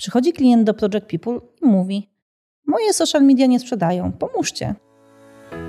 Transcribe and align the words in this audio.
Przychodzi 0.00 0.32
klient 0.32 0.64
do 0.64 0.74
Project 0.74 1.06
People 1.06 1.40
i 1.62 1.66
mówi: 1.66 2.10
Moje 2.66 2.92
social 2.92 3.22
media 3.22 3.46
nie 3.46 3.60
sprzedają, 3.60 4.12
pomóżcie. 4.12 4.74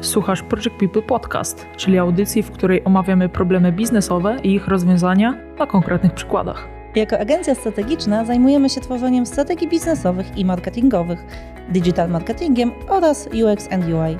Słuchasz 0.01 0.41
Project 0.41 0.75
People 0.79 1.01
Podcast, 1.01 1.65
czyli 1.77 1.97
audycji, 1.97 2.43
w 2.43 2.51
której 2.51 2.83
omawiamy 2.83 3.29
problemy 3.29 3.71
biznesowe 3.71 4.37
i 4.43 4.53
ich 4.53 4.67
rozwiązania 4.67 5.37
na 5.59 5.67
konkretnych 5.67 6.13
przykładach. 6.13 6.67
Jako 6.95 7.19
agencja 7.19 7.55
strategiczna 7.55 8.25
zajmujemy 8.25 8.69
się 8.69 8.81
tworzeniem 8.81 9.25
strategii 9.25 9.67
biznesowych 9.67 10.37
i 10.37 10.45
marketingowych, 10.45 11.25
digital 11.69 12.09
marketingiem 12.09 12.71
oraz 12.89 13.27
UX 13.27 13.71
and 13.71 13.85
UI. 13.85 14.17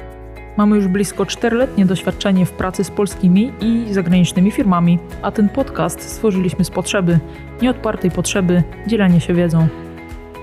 Mamy 0.58 0.76
już 0.76 0.88
blisko 0.88 1.24
4-letnie 1.24 1.86
doświadczenie 1.86 2.46
w 2.46 2.52
pracy 2.52 2.84
z 2.84 2.92
polskimi 2.92 3.54
i 3.62 3.94
zagranicznymi 3.94 4.52
firmami, 4.52 5.00
a 5.22 5.32
ten 5.32 5.50
podcast 5.50 6.02
stworzyliśmy 6.02 6.66
z 6.66 6.70
potrzeby, 6.70 7.20
nieodpartej 7.62 8.12
potrzeby 8.12 8.64
dzielenia 8.88 9.20
się 9.20 9.34
wiedzą. 9.34 9.68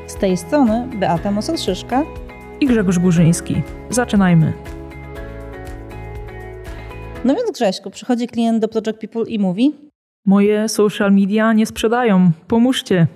Z 0.09 0.15
tej 0.15 0.37
strony 0.37 0.89
Beata 0.97 1.31
Mosel-Szyszka 1.31 2.05
i 2.61 2.67
Grzegorz 2.67 2.99
Górzyński. 2.99 3.63
Zaczynajmy. 3.91 4.53
No 7.25 7.35
więc 7.35 7.51
Grześku, 7.51 7.91
przychodzi 7.91 8.27
klient 8.27 8.59
do 8.61 8.69
Project 8.69 9.01
People 9.01 9.23
i 9.23 9.39
mówi 9.39 9.75
Moje 10.27 10.69
social 10.69 11.13
media 11.13 11.53
nie 11.53 11.67
sprzedają, 11.67 12.31
pomóżcie. 12.47 13.07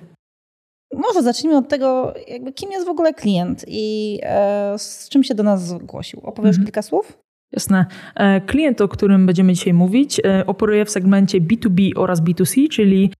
Może 0.94 1.22
zacznijmy 1.22 1.58
od 1.58 1.68
tego, 1.68 2.14
jakby 2.28 2.52
kim 2.52 2.72
jest 2.72 2.86
w 2.86 2.90
ogóle 2.90 3.14
klient 3.14 3.64
i 3.68 4.18
e, 4.22 4.74
z 4.78 5.08
czym 5.08 5.24
się 5.24 5.34
do 5.34 5.42
nas 5.42 5.66
zgłosił. 5.66 6.20
Opowiesz 6.20 6.56
mhm. 6.56 6.66
kilka 6.66 6.82
słów? 6.82 7.18
Jasne. 7.52 7.86
E, 8.16 8.40
klient, 8.40 8.80
o 8.80 8.88
którym 8.88 9.26
będziemy 9.26 9.52
dzisiaj 9.52 9.72
mówić, 9.72 10.20
e, 10.24 10.46
operuje 10.46 10.84
w 10.84 10.90
segmencie 10.90 11.40
B2B 11.40 11.90
oraz 11.96 12.22
B2C, 12.22 12.68
czyli 12.68 13.12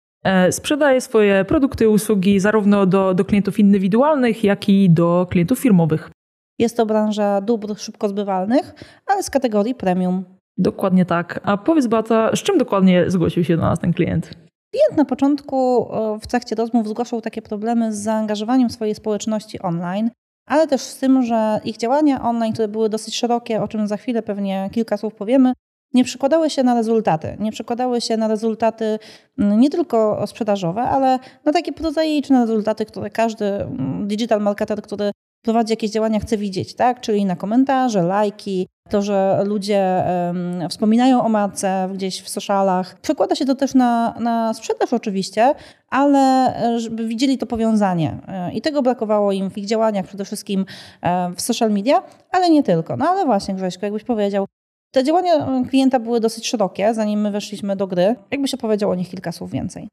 sprzedaje 0.51 1.01
swoje 1.01 1.45
produkty 1.45 1.85
i 1.85 1.87
usługi 1.87 2.41
zarówno 2.41 2.87
do, 2.87 3.15
do 3.15 3.25
klientów 3.25 3.59
indywidualnych, 3.59 4.45
jak 4.45 4.69
i 4.69 4.91
do 4.91 5.27
klientów 5.31 5.59
firmowych. 5.59 6.11
Jest 6.59 6.77
to 6.77 6.87
branża 6.87 7.41
dóbr 7.41 7.79
szybko 7.79 8.09
zbywalnych, 8.09 8.75
ale 9.07 9.23
z 9.23 9.31
kategorii 9.31 9.75
premium. 9.75 10.25
Dokładnie 10.59 11.05
tak. 11.05 11.41
A 11.43 11.57
powiedz 11.57 11.87
Bata, 11.87 12.37
z 12.37 12.43
czym 12.43 12.59
dokładnie 12.59 13.11
zgłosił 13.11 13.45
się 13.45 13.57
do 13.57 13.63
nas 13.63 13.79
ten 13.79 13.93
klient? 13.93 14.31
Klient 14.75 14.97
na 14.97 15.05
początku 15.05 15.89
w 16.21 16.27
trakcie 16.27 16.55
rozmów 16.55 16.89
zgłaszał 16.89 17.21
takie 17.21 17.43
problemy 17.43 17.93
z 17.93 17.99
zaangażowaniem 17.99 18.71
swojej 18.71 18.95
społeczności 18.95 19.63
online, 19.63 20.11
ale 20.49 20.67
też 20.67 20.81
z 20.81 20.99
tym, 20.99 21.23
że 21.23 21.61
ich 21.65 21.77
działania 21.77 22.23
online, 22.23 22.53
które 22.53 22.69
były 22.69 22.89
dosyć 22.89 23.17
szerokie, 23.17 23.63
o 23.63 23.69
czym 23.69 23.87
za 23.87 23.97
chwilę 23.97 24.23
pewnie 24.23 24.71
kilka 24.73 24.97
słów 24.97 25.15
powiemy, 25.15 25.53
nie 25.95 26.05
przekładały 26.05 26.51
się 26.51 26.63
na 26.63 26.75
rezultaty. 26.75 27.37
Nie 27.41 27.53
przekładały 27.53 28.01
się 28.01 28.17
na 28.17 28.29
rezultaty 28.29 28.99
mm, 29.39 29.61
nie 29.61 29.71
tylko 29.71 30.27
sprzedażowe, 30.27 30.83
ale 30.83 31.19
na 31.45 31.53
takie 31.53 31.73
prozaiczne 31.73 32.41
rezultaty, 32.41 32.87
które 32.87 33.11
każdy 33.11 33.45
mm, 33.45 34.09
digital 34.09 34.41
marketer, 34.41 34.83
który 34.83 35.11
prowadzi 35.43 35.73
jakieś 35.73 35.91
działania, 35.91 36.21
chce 36.21 36.37
widzieć, 36.37 36.75
tak? 36.75 37.01
Czyli 37.01 37.25
na 37.25 37.37
komentarze, 37.37 38.03
lajki, 38.03 38.69
to, 38.91 39.03
że 39.03 39.43
ludzie 39.47 40.05
um, 40.27 40.69
wspominają 40.69 41.25
o 41.25 41.29
marce 41.29 41.89
gdzieś 41.95 42.23
w 42.23 42.29
socialach. 42.29 43.01
Przekłada 43.01 43.35
się 43.35 43.45
to 43.45 43.55
też 43.55 43.75
na, 43.75 44.15
na 44.21 44.55
sprzedaż 44.55 44.93
oczywiście, 44.93 45.55
ale 45.91 46.57
e, 46.57 46.81
żeby 46.81 47.07
widzieli 47.07 47.39
to 47.39 47.47
powiązanie. 47.47 48.19
E, 48.29 48.53
I 48.53 48.61
tego 48.61 48.83
brakowało 48.83 49.33
im 49.33 49.51
w 49.51 49.59
ich 49.59 49.67
działaniach, 49.67 50.07
przede 50.07 50.25
wszystkim 50.25 50.67
e, 51.03 51.33
w 51.37 51.41
social 51.41 51.71
media, 51.71 52.03
ale 52.31 52.51
nie 52.51 52.63
tylko. 52.63 52.97
No 52.97 53.09
ale 53.09 53.25
właśnie 53.25 53.55
Grześko, 53.55 53.87
jakbyś 53.87 54.05
powiedział, 54.05 54.47
te 54.93 55.05
działania 55.05 55.63
klienta 55.71 56.01
były 56.01 56.21
dosyć 56.21 56.49
szerokie, 56.49 56.95
zanim 56.95 57.21
my 57.21 57.31
weszliśmy 57.31 57.77
do 57.77 57.87
gry. 57.87 58.17
Jakbyś 58.31 58.55
opowiedział 58.55 58.91
o 58.91 58.95
nich 58.95 59.11
kilka 59.11 59.33
słów 59.33 59.51
więcej. 59.51 59.89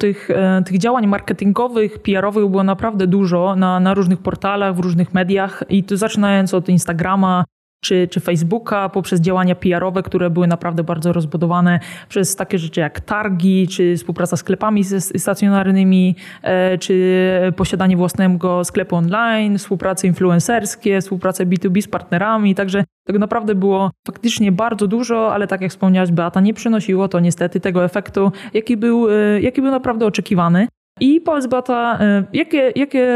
Tych, 0.00 0.28
tych 0.66 0.78
działań 0.78 1.06
marketingowych, 1.06 1.98
PR-owych 1.98 2.46
było 2.46 2.64
naprawdę 2.64 3.06
dużo 3.06 3.56
na, 3.56 3.80
na 3.80 3.94
różnych 3.94 4.18
portalach, 4.18 4.76
w 4.76 4.78
różnych 4.78 5.14
mediach 5.14 5.64
i 5.68 5.84
to 5.84 5.96
zaczynając 5.96 6.54
od 6.54 6.68
Instagrama, 6.68 7.44
czy, 7.84 8.08
czy 8.08 8.20
Facebooka 8.20 8.88
poprzez 8.88 9.20
działania 9.20 9.54
PR-owe, 9.54 10.02
które 10.02 10.30
były 10.30 10.46
naprawdę 10.46 10.84
bardzo 10.84 11.12
rozbudowane 11.12 11.80
przez 12.08 12.36
takie 12.36 12.58
rzeczy 12.58 12.80
jak 12.80 13.00
targi, 13.00 13.68
czy 13.68 13.96
współpraca 13.96 14.36
z 14.36 14.40
sklepami 14.40 14.84
stacjonarnymi, 15.16 16.16
e, 16.42 16.78
czy 16.78 17.52
posiadanie 17.56 17.96
własnego 17.96 18.64
sklepu 18.64 18.96
online, 18.96 19.58
współprace 19.58 20.06
influencerskie, 20.06 21.00
współprace 21.00 21.46
B2B 21.46 21.82
z 21.82 21.88
partnerami. 21.88 22.54
Także 22.54 22.84
tego 23.04 23.18
naprawdę 23.18 23.54
było 23.54 23.90
faktycznie 24.06 24.52
bardzo 24.52 24.86
dużo, 24.86 25.34
ale 25.34 25.46
tak 25.46 25.60
jak 25.60 25.70
wspomniałaś 25.70 26.12
Beata, 26.12 26.40
nie 26.40 26.54
przynosiło 26.54 27.08
to 27.08 27.20
niestety 27.20 27.60
tego 27.60 27.84
efektu, 27.84 28.32
jaki 28.54 28.76
był, 28.76 29.10
e, 29.10 29.40
jaki 29.40 29.62
był 29.62 29.70
naprawdę 29.70 30.06
oczekiwany. 30.06 30.68
I 31.00 31.20
powiedz 31.20 31.46
Bata, 31.46 31.98
e, 32.00 32.24
jakie, 32.32 32.72
jakie 32.76 33.08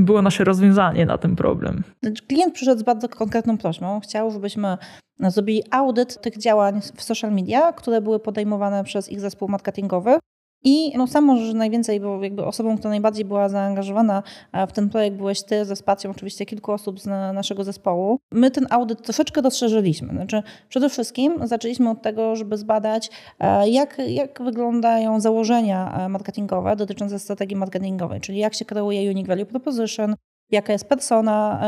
było 0.00 0.22
nasze 0.22 0.44
rozwiązanie 0.44 1.06
na 1.06 1.18
ten 1.18 1.36
problem? 1.36 1.82
Znaczy, 2.02 2.22
klient 2.26 2.54
przyszedł 2.54 2.80
z 2.80 2.82
bardzo 2.82 3.08
konkretną 3.08 3.58
prośbą. 3.58 4.00
Chciał, 4.00 4.30
żebyśmy 4.30 4.78
zrobili 5.20 5.62
audyt 5.70 6.20
tych 6.20 6.38
działań 6.38 6.80
w 6.94 7.02
social 7.02 7.32
media, 7.32 7.72
które 7.72 8.00
były 8.00 8.20
podejmowane 8.20 8.84
przez 8.84 9.08
ich 9.08 9.20
zespół 9.20 9.48
marketingowy 9.48 10.18
i 10.64 10.98
no 10.98 11.06
sam 11.06 11.24
możesz 11.24 11.54
najwięcej, 11.54 12.00
bo 12.00 12.24
jakby 12.24 12.44
osobą, 12.44 12.76
która 12.78 12.90
najbardziej 12.90 13.24
była 13.24 13.48
zaangażowana 13.48 14.22
e, 14.52 14.66
w 14.66 14.72
ten 14.72 14.88
projekt 14.88 15.16
byłeś 15.16 15.42
ty 15.42 15.64
ze 15.64 15.76
spacją 15.76 16.10
oczywiście 16.10 16.46
kilku 16.46 16.72
osób 16.72 17.00
z 17.00 17.06
naszego 17.34 17.64
zespołu. 17.64 18.18
My 18.32 18.50
ten 18.50 18.66
audyt 18.70 19.02
troszeczkę 19.02 19.40
rozszerzyliśmy. 19.40 20.08
Znaczy 20.08 20.42
przede 20.68 20.88
wszystkim 20.88 21.34
zaczęliśmy 21.44 21.90
od 21.90 22.02
tego, 22.02 22.36
żeby 22.36 22.56
zbadać 22.56 23.10
e, 23.38 23.68
jak, 23.68 23.98
jak 24.08 24.42
wyglądają 24.42 25.20
założenia 25.20 25.98
e, 25.98 26.08
marketingowe 26.08 26.76
dotyczące 26.76 27.18
strategii 27.18 27.56
marketingowej, 27.56 28.20
czyli 28.20 28.38
jak 28.38 28.54
się 28.54 28.64
kreuje 28.64 29.10
unique 29.10 29.28
value 29.28 29.46
proposition, 29.46 30.14
jaka 30.50 30.72
jest 30.72 30.88
persona, 30.88 31.60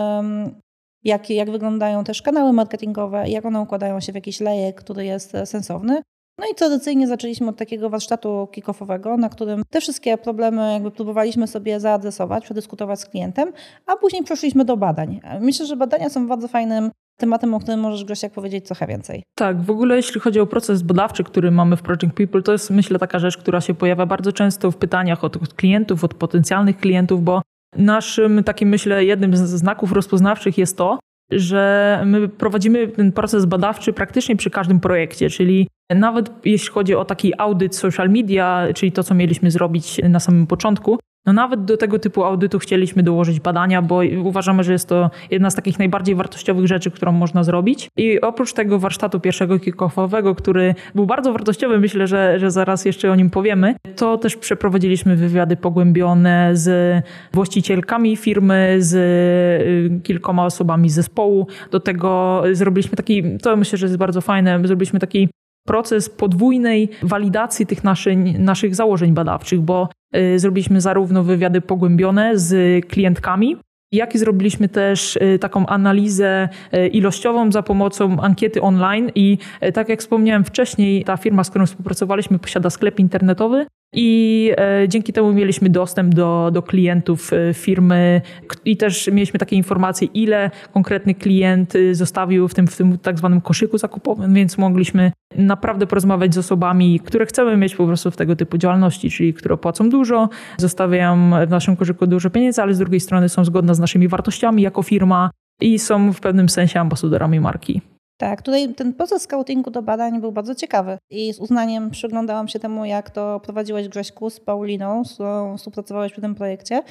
jak, 1.04 1.30
jak 1.30 1.50
wyglądają 1.50 2.04
też 2.04 2.22
kanały 2.22 2.52
marketingowe, 2.52 3.28
jak 3.28 3.44
one 3.44 3.60
układają 3.60 4.00
się 4.00 4.12
w 4.12 4.14
jakiś 4.14 4.40
lejek, 4.40 4.76
który 4.76 5.04
jest 5.04 5.36
sensowny. 5.44 6.02
No 6.40 6.46
i 6.52 6.54
tradycyjnie 6.54 7.06
zaczęliśmy 7.06 7.48
od 7.48 7.56
takiego 7.56 7.90
warsztatu 7.90 8.48
kick-offowego, 8.52 9.18
na 9.18 9.28
którym 9.28 9.62
te 9.70 9.80
wszystkie 9.80 10.18
problemy 10.18 10.72
jakby 10.72 10.90
próbowaliśmy 10.90 11.46
sobie 11.46 11.80
zaadresować, 11.80 12.44
przedyskutować 12.44 13.00
z 13.00 13.06
klientem, 13.06 13.52
a 13.86 13.96
później 13.96 14.24
przeszliśmy 14.24 14.64
do 14.64 14.76
badań. 14.76 15.20
Myślę, 15.40 15.66
że 15.66 15.76
badania 15.76 16.08
są 16.08 16.28
bardzo 16.28 16.48
fajnym 16.48 16.90
tematem, 17.16 17.54
o 17.54 17.60
którym 17.60 17.80
możesz 17.80 18.04
Grzesiak 18.04 18.32
powiedzieć 18.32 18.66
trochę 18.66 18.86
więcej. 18.86 19.22
Tak, 19.34 19.62
w 19.62 19.70
ogóle 19.70 19.96
jeśli 19.96 20.20
chodzi 20.20 20.40
o 20.40 20.46
proces 20.46 20.82
badawczy, 20.82 21.24
który 21.24 21.50
mamy 21.50 21.76
w 21.76 21.82
Project 21.82 22.14
People, 22.14 22.42
to 22.42 22.52
jest 22.52 22.70
myślę 22.70 22.98
taka 22.98 23.18
rzecz, 23.18 23.36
która 23.36 23.60
się 23.60 23.74
pojawia 23.74 24.06
bardzo 24.06 24.32
często 24.32 24.70
w 24.70 24.76
pytaniach 24.76 25.24
od, 25.24 25.36
od 25.36 25.54
klientów, 25.54 26.04
od 26.04 26.14
potencjalnych 26.14 26.76
klientów, 26.76 27.24
bo 27.24 27.42
naszym 27.76 28.44
takim 28.44 28.68
myślę 28.68 29.04
jednym 29.04 29.36
z 29.36 29.40
znaków 29.40 29.92
rozpoznawczych 29.92 30.58
jest 30.58 30.76
to, 30.76 30.98
że 31.30 32.02
my 32.06 32.28
prowadzimy 32.28 32.88
ten 32.88 33.12
proces 33.12 33.44
badawczy 33.44 33.92
praktycznie 33.92 34.36
przy 34.36 34.50
każdym 34.50 34.80
projekcie, 34.80 35.30
czyli 35.30 35.68
nawet 35.90 36.30
jeśli 36.44 36.68
chodzi 36.68 36.94
o 36.94 37.04
taki 37.04 37.40
audyt 37.40 37.76
social 37.76 38.10
media, 38.10 38.66
czyli 38.74 38.92
to, 38.92 39.02
co 39.02 39.14
mieliśmy 39.14 39.50
zrobić 39.50 40.00
na 40.08 40.20
samym 40.20 40.46
początku, 40.46 40.98
no 41.26 41.32
nawet 41.32 41.64
do 41.64 41.76
tego 41.76 41.98
typu 41.98 42.24
audytu 42.24 42.58
chcieliśmy 42.58 43.02
dołożyć 43.02 43.40
badania, 43.40 43.82
bo 43.82 44.00
uważamy, 44.24 44.64
że 44.64 44.72
jest 44.72 44.88
to 44.88 45.10
jedna 45.30 45.50
z 45.50 45.54
takich 45.54 45.78
najbardziej 45.78 46.14
wartościowych 46.14 46.66
rzeczy, 46.66 46.90
którą 46.90 47.12
można 47.12 47.44
zrobić. 47.44 47.88
I 47.96 48.20
oprócz 48.20 48.52
tego 48.52 48.78
warsztatu 48.78 49.20
pierwszego 49.20 49.58
kick-offowego, 49.58 50.34
który 50.34 50.74
był 50.94 51.06
bardzo 51.06 51.32
wartościowy, 51.32 51.78
myślę, 51.78 52.06
że, 52.06 52.38
że 52.38 52.50
zaraz 52.50 52.84
jeszcze 52.84 53.12
o 53.12 53.14
nim 53.14 53.30
powiemy, 53.30 53.74
to 53.96 54.18
też 54.18 54.36
przeprowadziliśmy 54.36 55.16
wywiady 55.16 55.56
pogłębione 55.56 56.50
z 56.52 57.04
właścicielkami 57.32 58.16
firmy, 58.16 58.76
z 58.78 58.94
y, 58.94 60.00
kilkoma 60.02 60.44
osobami 60.44 60.90
zespołu. 60.90 61.46
Do 61.70 61.80
tego 61.80 62.42
zrobiliśmy 62.52 62.96
taki, 62.96 63.38
to 63.38 63.56
myślę, 63.56 63.78
że 63.78 63.86
jest 63.86 63.98
bardzo 63.98 64.20
fajne, 64.20 64.60
zrobiliśmy 64.64 65.00
taki 65.00 65.28
proces 65.70 66.08
podwójnej 66.08 66.88
walidacji 67.02 67.66
tych 67.66 67.84
naszych, 67.84 68.38
naszych 68.38 68.74
założeń 68.74 69.12
badawczych, 69.12 69.60
bo 69.60 69.88
y, 70.16 70.38
zrobiliśmy 70.38 70.80
zarówno 70.80 71.24
wywiady 71.24 71.60
pogłębione 71.60 72.38
z 72.38 72.86
klientkami, 72.86 73.56
jak 73.92 74.14
i 74.14 74.18
zrobiliśmy 74.18 74.68
też 74.68 75.16
y, 75.16 75.38
taką 75.38 75.66
analizę 75.66 76.48
y, 76.74 76.88
ilościową 76.88 77.52
za 77.52 77.62
pomocą 77.62 78.20
ankiety 78.20 78.62
online 78.62 79.10
i 79.14 79.38
tak 79.74 79.88
jak 79.88 80.00
wspomniałem 80.00 80.44
wcześniej, 80.44 81.04
ta 81.04 81.16
firma, 81.16 81.44
z 81.44 81.50
którą 81.50 81.66
współpracowaliśmy 81.66 82.38
posiada 82.38 82.70
sklep 82.70 82.98
internetowy 82.98 83.66
i 83.92 84.52
e, 84.56 84.88
dzięki 84.88 85.12
temu 85.12 85.32
mieliśmy 85.32 85.70
dostęp 85.70 86.14
do, 86.14 86.50
do 86.52 86.62
klientów 86.62 87.32
e, 87.32 87.54
firmy 87.54 88.20
i 88.64 88.76
też 88.76 89.10
mieliśmy 89.12 89.38
takie 89.38 89.56
informacje, 89.56 90.08
ile 90.14 90.50
konkretny 90.72 91.14
klient 91.14 91.74
y, 91.74 91.94
zostawił 91.94 92.48
w 92.48 92.54
tym, 92.54 92.66
w 92.66 92.76
tym 92.76 92.98
tak 92.98 93.18
zwanym 93.18 93.40
koszyku 93.40 93.78
zakupowym, 93.78 94.34
więc 94.34 94.58
mogliśmy 94.58 95.12
naprawdę 95.36 95.86
porozmawiać 95.86 96.34
z 96.34 96.38
osobami, 96.38 97.00
które 97.00 97.26
chcemy 97.26 97.56
mieć 97.56 97.76
po 97.76 97.86
prostu 97.86 98.10
w 98.10 98.16
tego 98.16 98.36
typu 98.36 98.58
działalności, 98.58 99.10
czyli 99.10 99.34
które 99.34 99.56
płacą 99.56 99.88
dużo, 99.88 100.28
zostawiają 100.56 101.30
w 101.46 101.50
naszym 101.50 101.76
koszyku 101.76 102.06
dużo 102.06 102.30
pieniędzy, 102.30 102.62
ale 102.62 102.74
z 102.74 102.78
drugiej 102.78 103.00
strony 103.00 103.28
są 103.28 103.44
zgodne 103.44 103.74
z 103.74 103.78
naszymi 103.78 104.08
wartościami 104.08 104.62
jako 104.62 104.82
firma 104.82 105.30
i 105.60 105.78
są 105.78 106.12
w 106.12 106.20
pewnym 106.20 106.48
sensie 106.48 106.80
ambasadorami 106.80 107.40
marki. 107.40 107.80
Tak, 108.20 108.42
tutaj 108.42 108.74
ten 108.74 108.92
proces 108.92 109.22
scoutingu 109.22 109.70
do 109.70 109.82
badań 109.82 110.20
był 110.20 110.32
bardzo 110.32 110.54
ciekawy 110.54 110.98
i 111.10 111.32
z 111.32 111.38
uznaniem 111.38 111.90
przyglądałam 111.90 112.48
się 112.48 112.58
temu, 112.58 112.84
jak 112.84 113.10
to 113.10 113.40
prowadziłeś 113.40 113.88
Grześku 113.88 114.30
z 114.30 114.40
Pauliną, 114.40 115.04
z 115.04 115.14
którą 115.14 115.56
współpracowałeś 115.56 116.12
przy 116.12 116.20
tym 116.20 116.34
projekcie. 116.34 116.82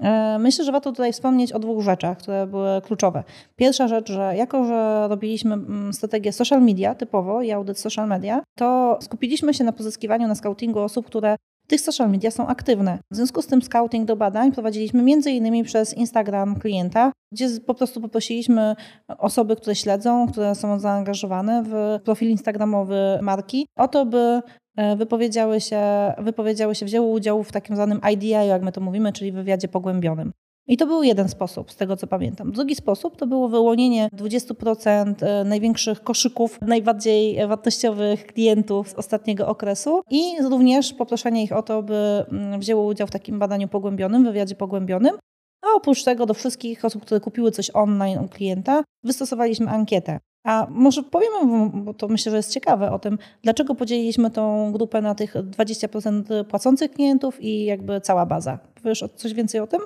E, 0.00 0.38
myślę, 0.38 0.64
że 0.64 0.72
warto 0.72 0.92
tutaj 0.92 1.12
wspomnieć 1.12 1.52
o 1.52 1.58
dwóch 1.58 1.82
rzeczach, 1.82 2.18
które 2.18 2.46
były 2.46 2.80
kluczowe. 2.80 3.24
Pierwsza 3.56 3.88
rzecz, 3.88 4.12
że 4.12 4.36
jako, 4.36 4.64
że 4.64 5.08
robiliśmy 5.08 5.54
mm, 5.54 5.92
strategię 5.92 6.32
social 6.32 6.62
media 6.62 6.94
typowo 6.94 7.42
i 7.42 7.52
audyt 7.52 7.78
social 7.78 8.08
media, 8.08 8.42
to 8.58 8.98
skupiliśmy 9.00 9.54
się 9.54 9.64
na 9.64 9.72
pozyskiwaniu, 9.72 10.28
na 10.28 10.34
scoutingu 10.34 10.80
osób, 10.80 11.06
które 11.06 11.36
tych 11.66 11.80
social 11.80 12.10
media 12.10 12.30
są 12.30 12.46
aktywne. 12.46 12.98
W 13.12 13.16
związku 13.16 13.42
z 13.42 13.46
tym 13.46 13.62
scouting 13.62 14.04
do 14.04 14.16
badań 14.16 14.52
prowadziliśmy 14.52 15.10
innymi 15.30 15.64
przez 15.64 15.94
Instagram 15.94 16.58
klienta, 16.58 17.12
gdzie 17.32 17.48
po 17.66 17.74
prostu 17.74 18.00
poprosiliśmy 18.00 18.76
osoby, 19.18 19.56
które 19.56 19.74
śledzą, 19.74 20.26
które 20.28 20.54
są 20.54 20.78
zaangażowane 20.78 21.62
w 21.66 22.00
profil 22.04 22.30
instagramowy 22.30 23.18
marki, 23.22 23.66
o 23.76 23.88
to, 23.88 24.06
by 24.06 24.40
e, 24.76 24.96
wypowiedziały 24.96 25.60
się, 25.60 25.80
wypowiedziały 26.18 26.74
się, 26.74 26.86
wzięły 26.86 27.06
udział 27.06 27.42
w 27.42 27.52
takim 27.52 27.76
zwanym 27.76 28.00
IDI, 28.12 28.28
jak 28.28 28.62
my 28.62 28.72
to 28.72 28.80
mówimy, 28.80 29.12
czyli 29.12 29.32
wywiadzie 29.32 29.68
pogłębionym. 29.68 30.32
I 30.66 30.76
to 30.76 30.86
był 30.86 31.02
jeden 31.02 31.28
sposób, 31.28 31.72
z 31.72 31.76
tego 31.76 31.96
co 31.96 32.06
pamiętam. 32.06 32.52
Drugi 32.52 32.74
sposób 32.74 33.16
to 33.16 33.26
było 33.26 33.48
wyłonienie 33.48 34.08
20% 34.12 35.14
e, 35.20 35.44
największych 35.44 36.02
koszyków, 36.02 36.58
najbardziej 36.62 37.46
wartościowych 37.46 38.26
klientów 38.26 38.88
z 38.88 38.94
ostatniego 38.94 39.48
okresu 39.48 40.02
i 40.10 40.22
również 40.42 40.92
poproszenie 40.92 41.44
ich 41.44 41.52
o 41.52 41.62
to, 41.62 41.82
by 41.82 42.24
mm, 42.32 42.60
wzięło 42.60 42.84
udział 42.84 43.06
w 43.06 43.10
takim 43.10 43.38
badaniu 43.38 43.68
pogłębionym, 43.68 44.24
wywiadzie 44.24 44.54
pogłębionym. 44.54 45.18
A 45.62 45.76
oprócz 45.76 46.04
tego 46.04 46.26
do 46.26 46.34
wszystkich 46.34 46.84
osób, 46.84 47.02
które 47.02 47.20
kupiły 47.20 47.50
coś 47.50 47.70
online 47.74 48.18
u 48.18 48.28
klienta, 48.28 48.84
wystosowaliśmy 49.02 49.68
ankietę. 49.68 50.20
A 50.44 50.66
może 50.70 51.02
powiemy, 51.02 51.70
bo 51.74 51.94
to 51.94 52.08
myślę, 52.08 52.30
że 52.30 52.36
jest 52.36 52.52
ciekawe 52.52 52.92
o 52.92 52.98
tym, 52.98 53.18
dlaczego 53.42 53.74
podzieliliśmy 53.74 54.30
tą 54.30 54.72
grupę 54.72 55.02
na 55.02 55.14
tych 55.14 55.34
20% 55.34 56.44
płacących 56.44 56.90
klientów 56.90 57.40
i 57.40 57.64
jakby 57.64 58.00
cała 58.00 58.26
baza. 58.26 58.58
Powiesz 58.82 59.04
coś 59.16 59.34
więcej 59.34 59.60
o 59.60 59.66
tym? 59.66 59.80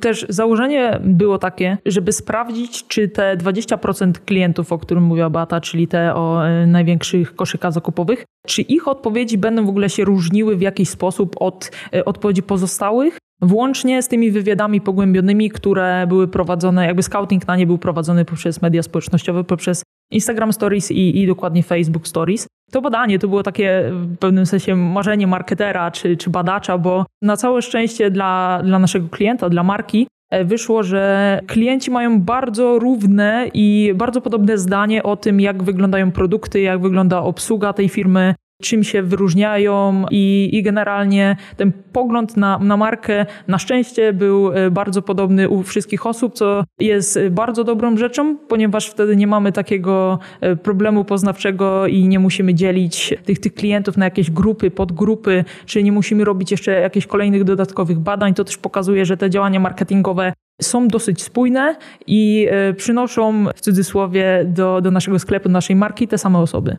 Też 0.00 0.26
założenie 0.28 1.00
było 1.04 1.38
takie, 1.38 1.78
żeby 1.86 2.12
sprawdzić, 2.12 2.86
czy 2.86 3.08
te 3.08 3.36
20% 3.36 4.12
klientów, 4.12 4.72
o 4.72 4.78
którym 4.78 5.04
mówiła 5.04 5.30
Bata, 5.30 5.60
czyli 5.60 5.88
te 5.88 6.14
o 6.14 6.48
e, 6.48 6.66
największych 6.66 7.36
koszykach 7.36 7.72
zakupowych, 7.72 8.24
czy 8.46 8.62
ich 8.62 8.88
odpowiedzi 8.88 9.38
będą 9.38 9.66
w 9.66 9.68
ogóle 9.68 9.90
się 9.90 10.04
różniły 10.04 10.56
w 10.56 10.60
jakiś 10.60 10.88
sposób 10.88 11.36
od 11.40 11.70
e, 11.94 12.04
odpowiedzi 12.04 12.42
pozostałych, 12.42 13.18
Włącznie 13.40 14.02
z 14.02 14.08
tymi 14.08 14.30
wywiadami 14.30 14.80
pogłębionymi, 14.80 15.50
które 15.50 16.06
były 16.08 16.28
prowadzone, 16.28 16.86
jakby 16.86 17.02
scouting 17.02 17.46
na 17.46 17.56
nie 17.56 17.66
był 17.66 17.78
prowadzony 17.78 18.24
poprzez 18.24 18.62
media 18.62 18.82
społecznościowe, 18.82 19.44
poprzez 19.44 19.82
Instagram 20.10 20.52
Stories 20.52 20.90
i, 20.90 21.22
i 21.22 21.26
dokładnie 21.26 21.62
Facebook 21.62 22.08
Stories. 22.08 22.46
To 22.72 22.80
badanie 22.80 23.18
to 23.18 23.28
było 23.28 23.42
takie 23.42 23.90
w 23.90 24.16
pewnym 24.18 24.46
sensie 24.46 24.76
marzenie 24.76 25.26
marketera 25.26 25.90
czy, 25.90 26.16
czy 26.16 26.30
badacza, 26.30 26.78
bo 26.78 27.06
na 27.22 27.36
całe 27.36 27.62
szczęście 27.62 28.10
dla, 28.10 28.60
dla 28.64 28.78
naszego 28.78 29.08
klienta, 29.08 29.48
dla 29.48 29.62
marki, 29.62 30.06
e, 30.30 30.44
wyszło, 30.44 30.82
że 30.82 31.40
klienci 31.46 31.90
mają 31.90 32.20
bardzo 32.20 32.78
równe 32.78 33.50
i 33.54 33.92
bardzo 33.94 34.20
podobne 34.20 34.58
zdanie 34.58 35.02
o 35.02 35.16
tym, 35.16 35.40
jak 35.40 35.62
wyglądają 35.62 36.12
produkty, 36.12 36.60
jak 36.60 36.80
wygląda 36.80 37.22
obsługa 37.22 37.72
tej 37.72 37.88
firmy, 37.88 38.34
czym 38.62 38.84
się 38.84 39.02
wyróżniają 39.02 40.04
i, 40.10 40.50
i 40.52 40.62
generalnie 40.62 41.36
ten 41.56 41.72
pogląd 41.92 42.36
na, 42.36 42.58
na 42.58 42.76
markę 42.76 43.26
na 43.48 43.58
szczęście 43.58 44.12
był 44.12 44.52
e, 44.52 44.70
bardzo 44.70 45.02
podobny 45.02 45.48
u 45.48 45.62
wszystkich 45.62 46.06
osób, 46.06 46.34
co 46.34 46.64
jest 46.80 47.18
bardzo 47.30 47.64
dobrą 47.64 47.96
rzeczą, 47.96 48.36
ponieważ 48.36 48.86
wtedy 48.86 49.16
nie 49.16 49.26
mamy 49.26 49.52
takiego 49.52 50.18
e, 50.40 50.56
problemu 50.56 51.04
poznawczego 51.04 51.86
i 51.86 52.08
nie 52.08 52.18
musimy 52.18 52.54
dzielić 52.54 53.14
tych, 53.24 53.38
tych 53.38 53.54
klientów 53.54 53.96
na 53.96 54.04
jakieś 54.04 54.30
grupy, 54.30 54.70
podgrupy, 54.70 55.44
czy 55.66 55.82
nie 55.82 55.92
musimy 55.92 56.24
robić 56.24 56.50
jeszcze 56.50 56.80
jakichś 56.80 57.06
kolejnych 57.06 57.44
dodatkowych 57.44 57.98
badań. 57.98 58.34
To 58.34 58.44
też 58.44 58.56
pokazuje, 58.56 59.04
że 59.04 59.16
te 59.16 59.30
działania 59.30 59.60
marketingowe 59.60 60.32
są 60.62 60.88
dosyć 60.88 61.22
spójne 61.22 61.76
i 62.06 62.48
e, 62.50 62.74
przynoszą 62.74 63.44
w 63.56 63.60
cudzysłowie 63.60 64.44
do, 64.44 64.80
do 64.80 64.90
naszego 64.90 65.18
sklepu, 65.18 65.48
do 65.48 65.52
naszej 65.52 65.76
marki 65.76 66.08
te 66.08 66.18
same 66.18 66.38
osoby. 66.38 66.76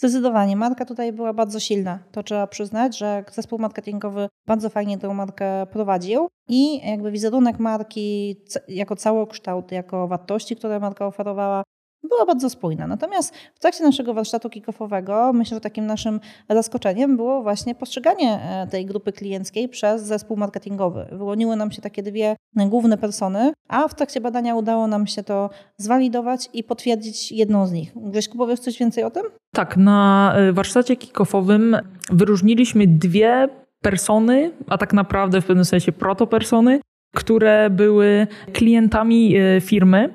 Zdecydowanie. 0.00 0.56
Marka 0.56 0.84
tutaj 0.84 1.12
była 1.12 1.32
bardzo 1.32 1.60
silna. 1.60 1.98
To 2.12 2.22
trzeba 2.22 2.46
przyznać, 2.46 2.98
że 2.98 3.24
zespół 3.32 3.58
marketingowy 3.58 4.28
bardzo 4.46 4.70
fajnie 4.70 4.98
tę 4.98 5.14
markę 5.14 5.66
prowadził 5.66 6.28
i 6.48 6.90
jakby 6.90 7.10
wizerunek 7.10 7.58
marki 7.58 8.36
jako 8.68 8.96
całokształt, 8.96 9.72
jako 9.72 10.08
wartości, 10.08 10.56
które 10.56 10.80
marka 10.80 11.06
oferowała, 11.06 11.62
była 12.08 12.26
bardzo 12.26 12.50
spójna. 12.50 12.86
Natomiast 12.86 13.34
w 13.54 13.58
trakcie 13.58 13.84
naszego 13.84 14.14
warsztatu 14.14 14.48
kick-offowego 14.48 15.32
myślę, 15.32 15.56
że 15.56 15.60
takim 15.60 15.86
naszym 15.86 16.20
zaskoczeniem 16.50 17.16
było 17.16 17.42
właśnie 17.42 17.74
postrzeganie 17.74 18.40
e, 18.42 18.66
tej 18.66 18.86
grupy 18.86 19.12
klienckiej 19.12 19.68
przez 19.68 20.02
zespół 20.02 20.36
marketingowy. 20.36 21.06
Wyłoniły 21.12 21.56
nam 21.56 21.70
się 21.70 21.82
takie 21.82 22.02
dwie 22.02 22.36
główne 22.56 22.98
persony, 22.98 23.52
a 23.68 23.88
w 23.88 23.94
trakcie 23.94 24.20
badania 24.20 24.56
udało 24.56 24.86
nam 24.86 25.06
się 25.06 25.22
to 25.22 25.50
zwalidować 25.76 26.48
i 26.52 26.64
potwierdzić 26.64 27.32
jedną 27.32 27.66
z 27.66 27.72
nich. 27.72 27.92
Grześku, 27.96 28.38
powiesz 28.38 28.60
coś 28.60 28.78
więcej 28.78 29.04
o 29.04 29.10
tym? 29.10 29.22
Tak, 29.54 29.76
na 29.76 30.32
e, 30.36 30.52
warsztacie 30.52 30.96
kick-offowym 30.96 31.80
wyróżniliśmy 32.10 32.86
dwie 32.86 33.48
persony, 33.82 34.50
a 34.68 34.78
tak 34.78 34.92
naprawdę 34.92 35.40
w 35.40 35.46
pewnym 35.46 35.64
sensie 35.64 35.92
protopersony, 35.92 36.80
które 37.14 37.70
były 37.70 38.26
klientami 38.52 39.36
e, 39.36 39.60
firmy 39.60 40.14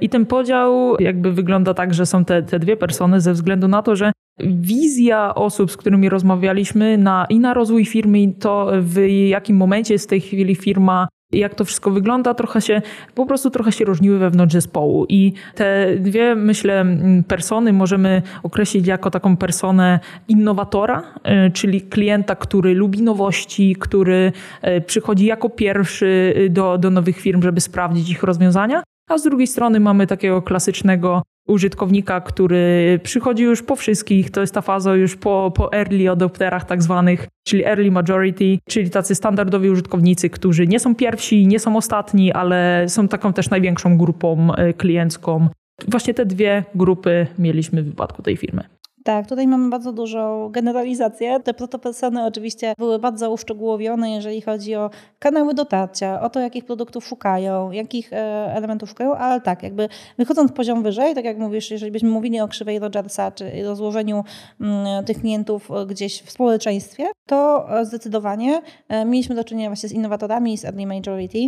I 0.00 0.08
ten 0.08 0.26
podział 0.26 0.96
jakby 0.98 1.32
wygląda 1.32 1.74
tak, 1.74 1.94
że 1.94 2.06
są 2.06 2.24
te, 2.24 2.42
te 2.42 2.58
dwie 2.58 2.76
persony 2.76 3.20
ze 3.20 3.32
względu 3.32 3.68
na 3.68 3.82
to, 3.82 3.96
że 3.96 4.12
wizja 4.44 5.34
osób, 5.34 5.70
z 5.70 5.76
którymi 5.76 6.08
rozmawialiśmy 6.08 6.98
na, 6.98 7.26
i 7.28 7.38
na 7.38 7.54
rozwój 7.54 7.84
firmy, 7.84 8.20
i 8.20 8.34
to 8.34 8.70
w 8.80 9.06
jakim 9.28 9.56
momencie 9.56 9.94
jest 9.94 10.06
w 10.06 10.08
tej 10.08 10.20
chwili 10.20 10.54
firma, 10.54 11.08
jak 11.32 11.54
to 11.54 11.64
wszystko 11.64 11.90
wygląda, 11.90 12.34
trochę 12.34 12.60
się, 12.60 12.82
po 13.14 13.26
prostu 13.26 13.50
trochę 13.50 13.72
się 13.72 13.84
różniły 13.84 14.18
wewnątrz 14.18 14.52
zespołu. 14.52 15.06
I 15.08 15.32
te 15.54 15.96
dwie, 15.96 16.34
myślę, 16.34 16.86
persony 17.28 17.72
możemy 17.72 18.22
określić 18.42 18.86
jako 18.86 19.10
taką 19.10 19.36
personę 19.36 20.00
innowatora, 20.28 21.02
e, 21.24 21.50
czyli 21.50 21.80
klienta, 21.80 22.36
który 22.36 22.74
lubi 22.74 23.02
nowości, 23.02 23.76
który 23.80 24.32
e, 24.62 24.80
przychodzi 24.80 25.26
jako 25.26 25.48
pierwszy 25.48 26.34
do, 26.50 26.78
do 26.78 26.90
nowych 26.90 27.20
firm, 27.20 27.42
żeby 27.42 27.60
sprawdzić 27.60 28.10
ich 28.10 28.22
rozwiązania 28.22 28.82
a 29.10 29.18
z 29.18 29.22
drugiej 29.22 29.46
strony 29.46 29.80
mamy 29.80 30.06
takiego 30.06 30.42
klasycznego 30.42 31.22
użytkownika, 31.48 32.20
który 32.20 33.00
przychodzi 33.02 33.42
już 33.42 33.62
po 33.62 33.76
wszystkich, 33.76 34.30
to 34.30 34.40
jest 34.40 34.54
ta 34.54 34.60
faza 34.60 34.94
już 34.96 35.16
po, 35.16 35.52
po 35.54 35.72
early 35.72 36.10
adopterach 36.10 36.64
tak 36.64 36.82
zwanych, 36.82 37.28
czyli 37.46 37.64
early 37.64 37.90
majority, 37.90 38.58
czyli 38.68 38.90
tacy 38.90 39.14
standardowi 39.14 39.70
użytkownicy, 39.70 40.30
którzy 40.30 40.66
nie 40.66 40.80
są 40.80 40.94
pierwsi, 40.94 41.46
nie 41.46 41.58
są 41.58 41.76
ostatni, 41.76 42.32
ale 42.32 42.84
są 42.88 43.08
taką 43.08 43.32
też 43.32 43.50
największą 43.50 43.98
grupą 43.98 44.54
e, 44.54 44.72
kliencką. 44.72 45.48
Właśnie 45.88 46.14
te 46.14 46.26
dwie 46.26 46.64
grupy 46.74 47.26
mieliśmy 47.38 47.82
w 47.82 47.86
wypadku 47.86 48.22
tej 48.22 48.36
firmy. 48.36 48.79
Tak, 49.04 49.26
tutaj 49.26 49.46
mamy 49.46 49.70
bardzo 49.70 49.92
dużą 49.92 50.48
generalizację. 50.50 51.40
Te 51.40 51.54
protopersony 51.54 52.24
oczywiście 52.24 52.74
były 52.78 52.98
bardzo 52.98 53.30
uszczegółowione, 53.30 54.10
jeżeli 54.10 54.40
chodzi 54.40 54.74
o 54.74 54.90
kanały 55.18 55.54
dotarcia, 55.54 56.20
o 56.20 56.30
to, 56.30 56.40
jakich 56.40 56.64
produktów 56.64 57.06
szukają, 57.06 57.70
jakich 57.70 58.12
e, 58.12 58.16
elementów 58.54 58.88
szukają, 58.88 59.14
ale 59.14 59.40
tak, 59.40 59.62
jakby 59.62 59.88
wychodząc 60.18 60.52
poziom 60.52 60.82
wyżej, 60.82 61.14
tak 61.14 61.24
jak 61.24 61.38
mówisz, 61.38 61.70
jeżeli 61.70 61.92
byśmy 61.92 62.08
mówili 62.08 62.40
o 62.40 62.48
krzywej 62.48 62.78
Rogersa, 62.78 63.30
czy 63.30 63.64
rozłożeniu 63.64 64.24
mm, 64.60 65.04
tych 65.04 65.20
klientów 65.20 65.70
e, 65.70 65.86
gdzieś 65.86 66.22
w 66.22 66.30
społeczeństwie, 66.30 67.06
to 67.26 67.66
e, 67.78 67.84
zdecydowanie 67.84 68.62
mieliśmy 69.06 69.34
do 69.34 69.44
czynienia 69.44 69.68
właśnie 69.68 69.88
z 69.88 69.92
innowatorami, 69.92 70.58
z 70.58 70.64
early 70.64 70.86
majority, 70.86 71.38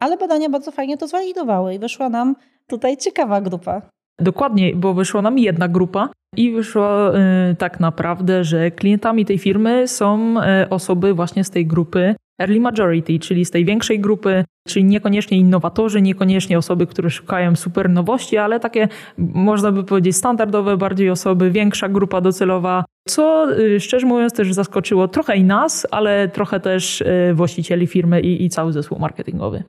ale 0.00 0.16
badania 0.16 0.48
bardzo 0.50 0.70
fajnie 0.70 0.98
to 0.98 1.06
zwalidowały 1.06 1.74
i 1.74 1.78
wyszła 1.78 2.08
nam 2.08 2.36
tutaj 2.66 2.96
ciekawa 2.96 3.40
grupa. 3.40 3.82
Dokładnie, 4.18 4.76
bo 4.76 4.94
wyszła 4.94 5.22
nam 5.22 5.38
jedna 5.38 5.68
grupa 5.68 6.08
i 6.36 6.52
wyszło 6.52 7.18
y, 7.18 7.20
tak 7.58 7.80
naprawdę, 7.80 8.44
że 8.44 8.70
klientami 8.70 9.24
tej 9.24 9.38
firmy 9.38 9.88
są 9.88 10.36
y, 10.40 10.68
osoby 10.68 11.14
właśnie 11.14 11.44
z 11.44 11.50
tej 11.50 11.66
grupy 11.66 12.14
early 12.38 12.60
majority, 12.60 13.18
czyli 13.18 13.44
z 13.44 13.50
tej 13.50 13.64
większej 13.64 14.00
grupy, 14.00 14.44
czyli 14.68 14.84
niekoniecznie 14.84 15.38
innowatorzy, 15.38 16.02
niekoniecznie 16.02 16.58
osoby, 16.58 16.86
które 16.86 17.10
szukają 17.10 17.56
super 17.56 17.90
nowości, 17.90 18.36
ale 18.36 18.60
takie, 18.60 18.88
można 19.18 19.72
by 19.72 19.84
powiedzieć, 19.84 20.16
standardowe 20.16 20.76
bardziej 20.76 21.10
osoby, 21.10 21.50
większa 21.50 21.88
grupa 21.88 22.20
docelowa, 22.20 22.84
co 23.08 23.52
y, 23.58 23.80
szczerze 23.80 24.06
mówiąc 24.06 24.32
też 24.32 24.52
zaskoczyło 24.52 25.08
trochę 25.08 25.36
i 25.36 25.44
nas, 25.44 25.86
ale 25.90 26.28
trochę 26.28 26.60
też 26.60 27.04
właścicieli 27.34 27.86
firmy 27.86 28.20
i, 28.20 28.44
i 28.44 28.50
cały 28.50 28.72
zespół 28.72 28.98
marketingowy. 28.98 29.62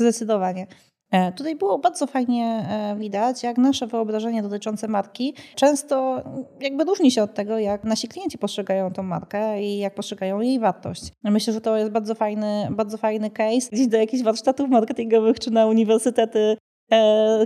Zdecydowanie. 0.00 0.66
E, 1.10 1.32
tutaj 1.32 1.56
było 1.56 1.78
bardzo 1.78 2.06
fajnie 2.06 2.66
e, 2.70 2.96
widać, 2.98 3.42
jak 3.42 3.58
nasze 3.58 3.86
wyobrażenie 3.86 4.42
dotyczące 4.42 4.88
marki 4.88 5.34
często 5.54 6.22
jakby 6.60 6.84
różni 6.84 7.10
się 7.10 7.22
od 7.22 7.34
tego, 7.34 7.58
jak 7.58 7.84
nasi 7.84 8.08
klienci 8.08 8.38
postrzegają 8.38 8.92
tą 8.92 9.02
markę 9.02 9.62
i 9.62 9.78
jak 9.78 9.94
postrzegają 9.94 10.40
jej 10.40 10.58
wartość. 10.58 11.12
Myślę, 11.24 11.52
że 11.52 11.60
to 11.60 11.76
jest 11.76 11.90
bardzo 11.90 12.14
fajny, 12.14 12.68
bardzo 12.70 12.96
fajny 12.96 13.30
case. 13.30 13.68
Gdzieś 13.72 13.86
do 13.86 13.96
jakichś 13.96 14.22
warsztatów 14.22 14.70
marketingowych 14.70 15.40
czy 15.40 15.50
na 15.50 15.66
uniwersytety 15.66 16.56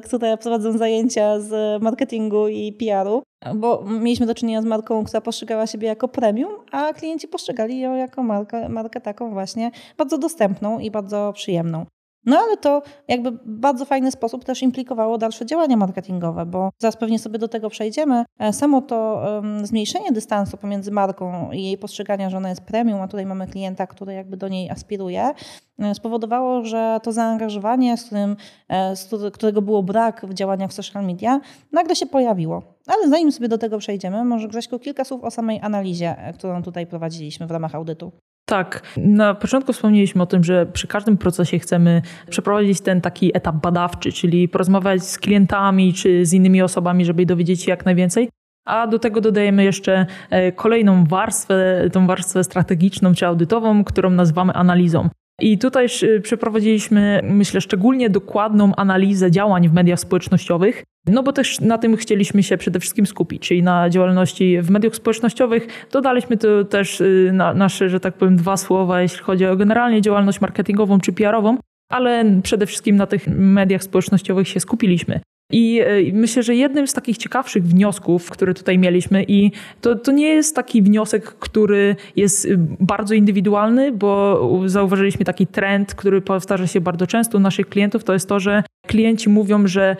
które 0.04 0.36
prowadzą 0.36 0.78
zajęcia 0.78 1.40
z 1.40 1.82
marketingu 1.82 2.48
i 2.48 2.72
PR-u, 2.72 3.22
bo 3.54 3.84
mieliśmy 4.00 4.26
do 4.26 4.34
czynienia 4.34 4.62
z 4.62 4.64
marką, 4.64 5.04
która 5.04 5.20
postrzegała 5.20 5.66
siebie 5.66 5.88
jako 5.88 6.08
premium, 6.08 6.52
a 6.72 6.92
klienci 6.92 7.28
postrzegali 7.28 7.80
ją 7.80 7.94
jako 7.94 8.22
markę, 8.22 8.68
markę 8.68 9.00
taką 9.00 9.32
właśnie 9.32 9.70
bardzo 9.98 10.18
dostępną 10.18 10.78
i 10.78 10.90
bardzo 10.90 11.32
przyjemną. 11.32 11.86
No 12.26 12.38
ale 12.38 12.56
to 12.56 12.82
jakby 13.08 13.32
bardzo 13.44 13.84
fajny 13.84 14.10
sposób 14.10 14.44
też 14.44 14.62
implikowało 14.62 15.18
dalsze 15.18 15.46
działania 15.46 15.76
marketingowe, 15.76 16.46
bo 16.46 16.70
zaraz 16.78 16.96
pewnie 16.96 17.18
sobie 17.18 17.38
do 17.38 17.48
tego 17.48 17.70
przejdziemy. 17.70 18.24
E, 18.38 18.52
samo 18.52 18.82
to 18.82 19.22
um, 19.34 19.66
zmniejszenie 19.66 20.12
dystansu 20.12 20.56
pomiędzy 20.56 20.90
marką 20.90 21.52
i 21.52 21.62
jej 21.62 21.78
postrzegania, 21.78 22.30
że 22.30 22.36
ona 22.36 22.48
jest 22.48 22.60
premium, 22.60 23.00
a 23.00 23.08
tutaj 23.08 23.26
mamy 23.26 23.46
klienta, 23.46 23.86
który 23.86 24.12
jakby 24.12 24.36
do 24.36 24.48
niej 24.48 24.70
aspiruje, 24.70 25.30
e, 25.78 25.94
spowodowało, 25.94 26.64
że 26.64 27.00
to 27.02 27.12
zaangażowanie, 27.12 27.96
z 27.96 28.04
którym, 28.04 28.36
e, 28.68 28.96
z 28.96 29.10
którego 29.32 29.62
było 29.62 29.82
brak 29.82 30.26
w 30.26 30.34
działaniach 30.34 30.70
w 30.70 30.74
social 30.74 31.04
media, 31.04 31.40
nagle 31.72 31.96
się 31.96 32.06
pojawiło. 32.06 32.62
Ale 32.86 33.08
zanim 33.08 33.32
sobie 33.32 33.48
do 33.48 33.58
tego 33.58 33.78
przejdziemy, 33.78 34.24
może 34.24 34.48
Grześku 34.48 34.78
kilka 34.78 35.04
słów 35.04 35.24
o 35.24 35.30
samej 35.30 35.60
analizie, 35.60 36.16
którą 36.34 36.62
tutaj 36.62 36.86
prowadziliśmy 36.86 37.46
w 37.46 37.50
ramach 37.50 37.74
audytu. 37.74 38.12
Tak, 38.46 38.82
na 38.96 39.34
początku 39.34 39.72
wspomnieliśmy 39.72 40.22
o 40.22 40.26
tym, 40.26 40.44
że 40.44 40.66
przy 40.66 40.86
każdym 40.86 41.16
procesie 41.16 41.58
chcemy 41.58 42.02
przeprowadzić 42.30 42.80
ten 42.80 43.00
taki 43.00 43.36
etap 43.36 43.56
badawczy, 43.56 44.12
czyli 44.12 44.48
porozmawiać 44.48 45.02
z 45.02 45.18
klientami 45.18 45.92
czy 45.92 46.26
z 46.26 46.32
innymi 46.32 46.62
osobami, 46.62 47.04
żeby 47.04 47.26
dowiedzieć 47.26 47.62
się 47.62 47.70
jak 47.70 47.84
najwięcej. 47.84 48.28
A 48.66 48.86
do 48.86 48.98
tego 48.98 49.20
dodajemy 49.20 49.64
jeszcze 49.64 50.06
e, 50.30 50.52
kolejną 50.52 51.04
warstwę, 51.04 51.88
tą 51.92 52.06
warstwę 52.06 52.44
strategiczną 52.44 53.14
czy 53.14 53.26
audytową, 53.26 53.84
którą 53.84 54.10
nazywamy 54.10 54.52
analizą. 54.52 55.08
I 55.40 55.58
tutaj 55.58 55.86
przeprowadziliśmy, 56.22 57.20
myślę, 57.24 57.60
szczególnie 57.60 58.10
dokładną 58.10 58.74
analizę 58.76 59.30
działań 59.30 59.68
w 59.68 59.72
mediach 59.72 60.00
społecznościowych, 60.00 60.84
no 61.06 61.22
bo 61.22 61.32
też 61.32 61.60
na 61.60 61.78
tym 61.78 61.96
chcieliśmy 61.96 62.42
się 62.42 62.56
przede 62.56 62.80
wszystkim 62.80 63.06
skupić, 63.06 63.48
czyli 63.48 63.62
na 63.62 63.90
działalności 63.90 64.60
w 64.62 64.70
mediach 64.70 64.96
społecznościowych. 64.96 65.86
Dodaliśmy 65.92 66.36
tu 66.36 66.64
też 66.64 67.00
y, 67.00 67.30
na, 67.32 67.54
nasze, 67.54 67.88
że 67.88 68.00
tak 68.00 68.14
powiem, 68.14 68.36
dwa 68.36 68.56
słowa, 68.56 69.02
jeśli 69.02 69.18
chodzi 69.18 69.46
o 69.46 69.56
generalnie 69.56 70.02
działalność 70.02 70.40
marketingową 70.40 71.00
czy 71.00 71.12
PR-ową, 71.12 71.58
ale 71.90 72.40
przede 72.42 72.66
wszystkim 72.66 72.96
na 72.96 73.06
tych 73.06 73.28
mediach 73.28 73.82
społecznościowych 73.82 74.48
się 74.48 74.60
skupiliśmy. 74.60 75.20
I 75.54 75.80
e, 75.80 76.12
myślę, 76.12 76.42
że 76.42 76.54
jednym 76.54 76.86
z 76.86 76.92
takich 76.92 77.18
ciekawszych 77.18 77.64
wniosków, 77.64 78.30
które 78.30 78.54
tutaj 78.54 78.78
mieliśmy, 78.78 79.24
i 79.28 79.50
to, 79.80 79.96
to 79.96 80.12
nie 80.12 80.28
jest 80.28 80.56
taki 80.56 80.82
wniosek, 80.82 81.24
który 81.24 81.96
jest 82.16 82.44
y, 82.44 82.56
bardzo 82.80 83.14
indywidualny, 83.14 83.92
bo 83.92 84.40
zauważyliśmy 84.66 85.24
taki 85.24 85.46
trend, 85.46 85.94
który 85.94 86.20
powtarza 86.20 86.66
się 86.66 86.80
bardzo 86.80 87.06
często 87.06 87.38
u 87.38 87.40
naszych 87.40 87.68
klientów, 87.68 88.04
to 88.04 88.12
jest 88.12 88.28
to, 88.28 88.40
że 88.40 88.62
klienci 88.86 89.28
mówią, 89.28 89.66
że 89.66 89.96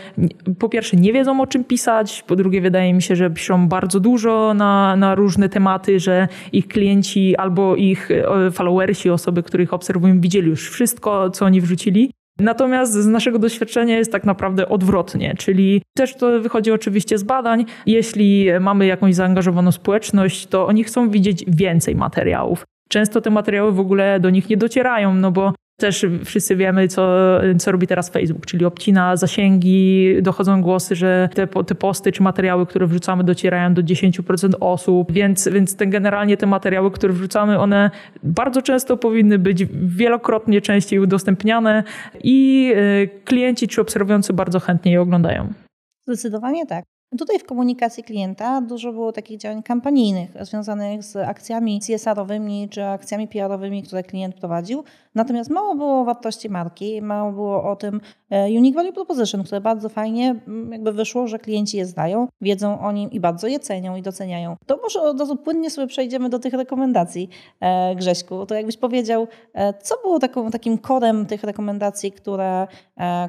po 0.59 0.69
pierwsze 0.69 0.97
nie 0.97 1.13
wiedzą 1.13 1.41
o 1.41 1.47
czym 1.47 1.65
pisać, 1.65 2.25
po 2.27 2.37
drugie 2.37 2.61
wydaje 2.61 2.95
mi 2.95 3.03
się, 3.03 3.17
że 3.17 3.31
piszą 3.31 3.69
bardzo 3.69 4.01
dużo 4.01 4.55
na, 4.55 4.97
na 4.97 5.15
różne 5.15 5.49
tematy, 5.49 6.01
że 6.01 6.29
ich 6.53 6.69
klienci 6.69 7.37
albo 7.37 7.77
ich 7.77 8.11
e, 8.11 8.51
followersi, 8.51 9.11
osoby, 9.11 9.43
których 9.43 9.75
obserwują, 9.75 10.21
widzieli 10.21 10.49
już 10.49 10.71
wszystko, 10.71 11.31
co 11.31 11.45
oni 11.45 11.61
wrzucili. 11.61 12.11
Natomiast 12.39 12.93
z 12.93 13.07
naszego 13.07 13.39
doświadczenia 13.39 13.97
jest 13.99 14.13
tak 14.13 14.25
naprawdę 14.25 14.69
odwrotnie, 14.69 15.35
czyli 15.39 15.83
też 15.97 16.17
to 16.17 16.41
wychodzi 16.41 16.73
oczywiście 16.73 17.19
z 17.19 17.23
badań. 17.23 17.65
Jeśli 17.87 18.47
mamy 18.61 18.87
jakąś 18.87 19.15
zaangażowaną 19.15 19.73
społeczność, 19.73 20.47
to 20.47 20.67
oni 20.67 20.85
chcą 20.85 21.11
widzieć 21.11 21.45
więcej 21.49 21.97
materiałów. 21.97 22.65
Często 22.89 23.21
te 23.21 23.31
materiały 23.31 23.73
w 23.73 23.81
ogóle 23.81 24.21
do 24.21 24.31
nich 24.31 24.49
nie 24.49 24.57
docierają, 24.57 25.15
no 25.15 25.31
bo 25.31 25.53
też 25.77 26.07
wszyscy 26.25 26.57
wiemy, 26.57 26.89
co, 26.89 27.19
co 27.59 27.73
robi 27.73 27.87
teraz 27.87 28.11
Facebook, 28.11 28.47
czyli 28.47 28.65
obcina 28.65 29.17
zasięgi, 29.17 30.15
dochodzą 30.23 30.63
głosy, 30.63 30.97
że 30.97 31.29
te, 31.35 31.47
te 31.47 31.75
posty 31.75 32.13
czy 32.13 32.23
materiały, 32.23 32.67
które 32.67 32.87
wrzucamy, 32.87 33.25
docierają 33.25 33.75
do 33.75 33.83
10% 33.83 34.51
osób, 34.61 35.13
więc, 35.13 35.49
więc 35.49 35.77
te, 35.77 35.87
generalnie 35.87 36.37
te 36.37 36.47
materiały, 36.47 36.91
które 36.91 37.13
wrzucamy, 37.13 37.59
one 37.59 37.91
bardzo 38.23 38.63
często 38.63 38.97
powinny 38.97 39.39
być 39.39 39.67
wielokrotnie 39.73 40.61
częściej 40.61 40.99
udostępniane 40.99 41.85
i 42.23 42.73
y, 42.77 43.25
klienci 43.25 43.69
czy 43.69 43.81
obserwujący 43.81 44.33
bardzo 44.33 44.61
chętnie 44.61 44.93
je 44.93 45.01
oglądają. 45.01 45.53
Zdecydowanie 46.07 46.67
tak. 46.67 46.94
Tutaj 47.19 47.39
w 47.39 47.45
komunikacji 47.45 48.05
klienta 48.05 48.61
dużo 48.61 48.93
było 48.93 49.13
takich 49.13 49.39
działań 49.39 49.63
kampanijnych 49.63 50.31
związanych 50.41 51.03
z 51.03 51.17
akcjami 51.17 51.81
CSR-owymi 51.81 52.69
czy 52.69 52.85
akcjami 52.85 53.29
PR-owymi, 53.29 53.83
które 53.83 54.03
klient 54.03 54.35
prowadził. 54.35 54.85
Natomiast 55.15 55.51
mało 55.51 55.75
było 55.75 56.01
o 56.01 56.05
wartości 56.05 56.51
marki, 56.51 57.03
mało 57.03 57.33
było 57.33 57.71
o 57.71 57.77
tym 57.77 58.01
e, 58.31 58.47
Unique 58.47 58.75
Value 58.75 58.93
Proposition, 58.93 59.45
które 59.45 59.61
bardzo 59.61 59.89
fajnie 59.89 60.41
mm, 60.49 60.73
jakby 60.73 60.93
wyszło, 60.93 61.27
że 61.27 61.39
klienci 61.39 61.77
je 61.77 61.87
znają, 61.87 62.29
wiedzą 62.41 62.81
o 62.81 62.93
nim 62.93 63.11
i 63.11 63.21
bardzo 63.21 63.47
je 63.47 63.61
cenią 63.61 63.97
i 63.97 64.03
doceniają. 64.03 64.57
To 64.67 64.77
może 64.83 65.03
od 65.03 65.21
razu 65.21 65.37
płynnie 65.37 65.71
sobie 65.71 65.87
przejdziemy 65.87 66.29
do 66.29 66.39
tych 66.39 66.55
rekomendacji, 66.55 67.29
e, 67.61 67.95
Grześku. 67.95 68.47
To 68.47 68.55
jakbyś 68.55 68.77
powiedział, 68.77 69.27
e, 69.55 69.75
co 69.75 69.95
było 70.03 70.19
taką, 70.19 70.51
takim 70.51 70.79
kodem 70.79 71.27
tych 71.27 71.45
rekomendacji, 71.45 72.13
które, 72.13 72.67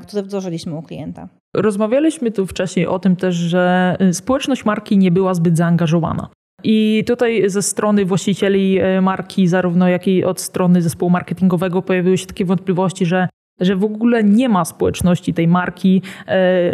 które 0.02 0.24
wdrożyliśmy 0.24 0.76
u 0.76 0.82
klienta? 0.82 1.28
Rozmawialiśmy 1.56 2.32
tu 2.32 2.46
wcześniej 2.46 2.88
o 2.88 3.00
tym 3.00 3.16
też, 3.16 3.36
że 3.36 3.96
y, 4.02 4.14
społeczność 4.14 4.66
marki 4.66 4.98
nie 4.98 5.12
była 5.12 5.34
zbyt 5.34 5.58
zaangażowana. 5.58 6.30
I 6.64 7.04
tutaj 7.08 7.50
ze 7.50 7.62
strony 7.62 8.06
właścicieli 8.06 8.82
y, 8.82 9.02
marki, 9.02 9.48
zarówno 9.48 9.88
jak 9.88 10.08
i 10.08 10.24
od 10.24 10.42
strony 10.42 10.82
zespołu 10.82 11.10
marketingowego, 11.10 11.82
pojawiły 11.82 12.18
się 12.18 12.26
takie 12.26 12.46
wątpliwości, 12.46 13.06
że 13.06 13.28
że 13.62 13.76
w 13.76 13.84
ogóle 13.84 14.24
nie 14.24 14.50
ma 14.50 14.66
społeczności 14.66 15.34
tej 15.34 15.48
marki. 15.48 16.02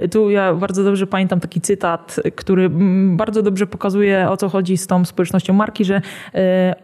Y, 0.03 0.09
tu 0.09 0.29
ja 0.29 0.53
bardzo 0.53 0.83
dobrze 0.83 1.07
pamiętam 1.07 1.39
taki 1.39 1.61
cytat, 1.61 2.19
który 2.35 2.65
mm, 2.65 3.17
bardzo 3.17 3.41
dobrze 3.41 3.67
pokazuje 3.67 4.29
o 4.29 4.38
co 4.38 4.50
chodzi 4.50 4.77
z 4.77 4.88
tą 4.88 5.05
społecznością 5.05 5.53
marki, 5.53 5.85
że 5.85 6.01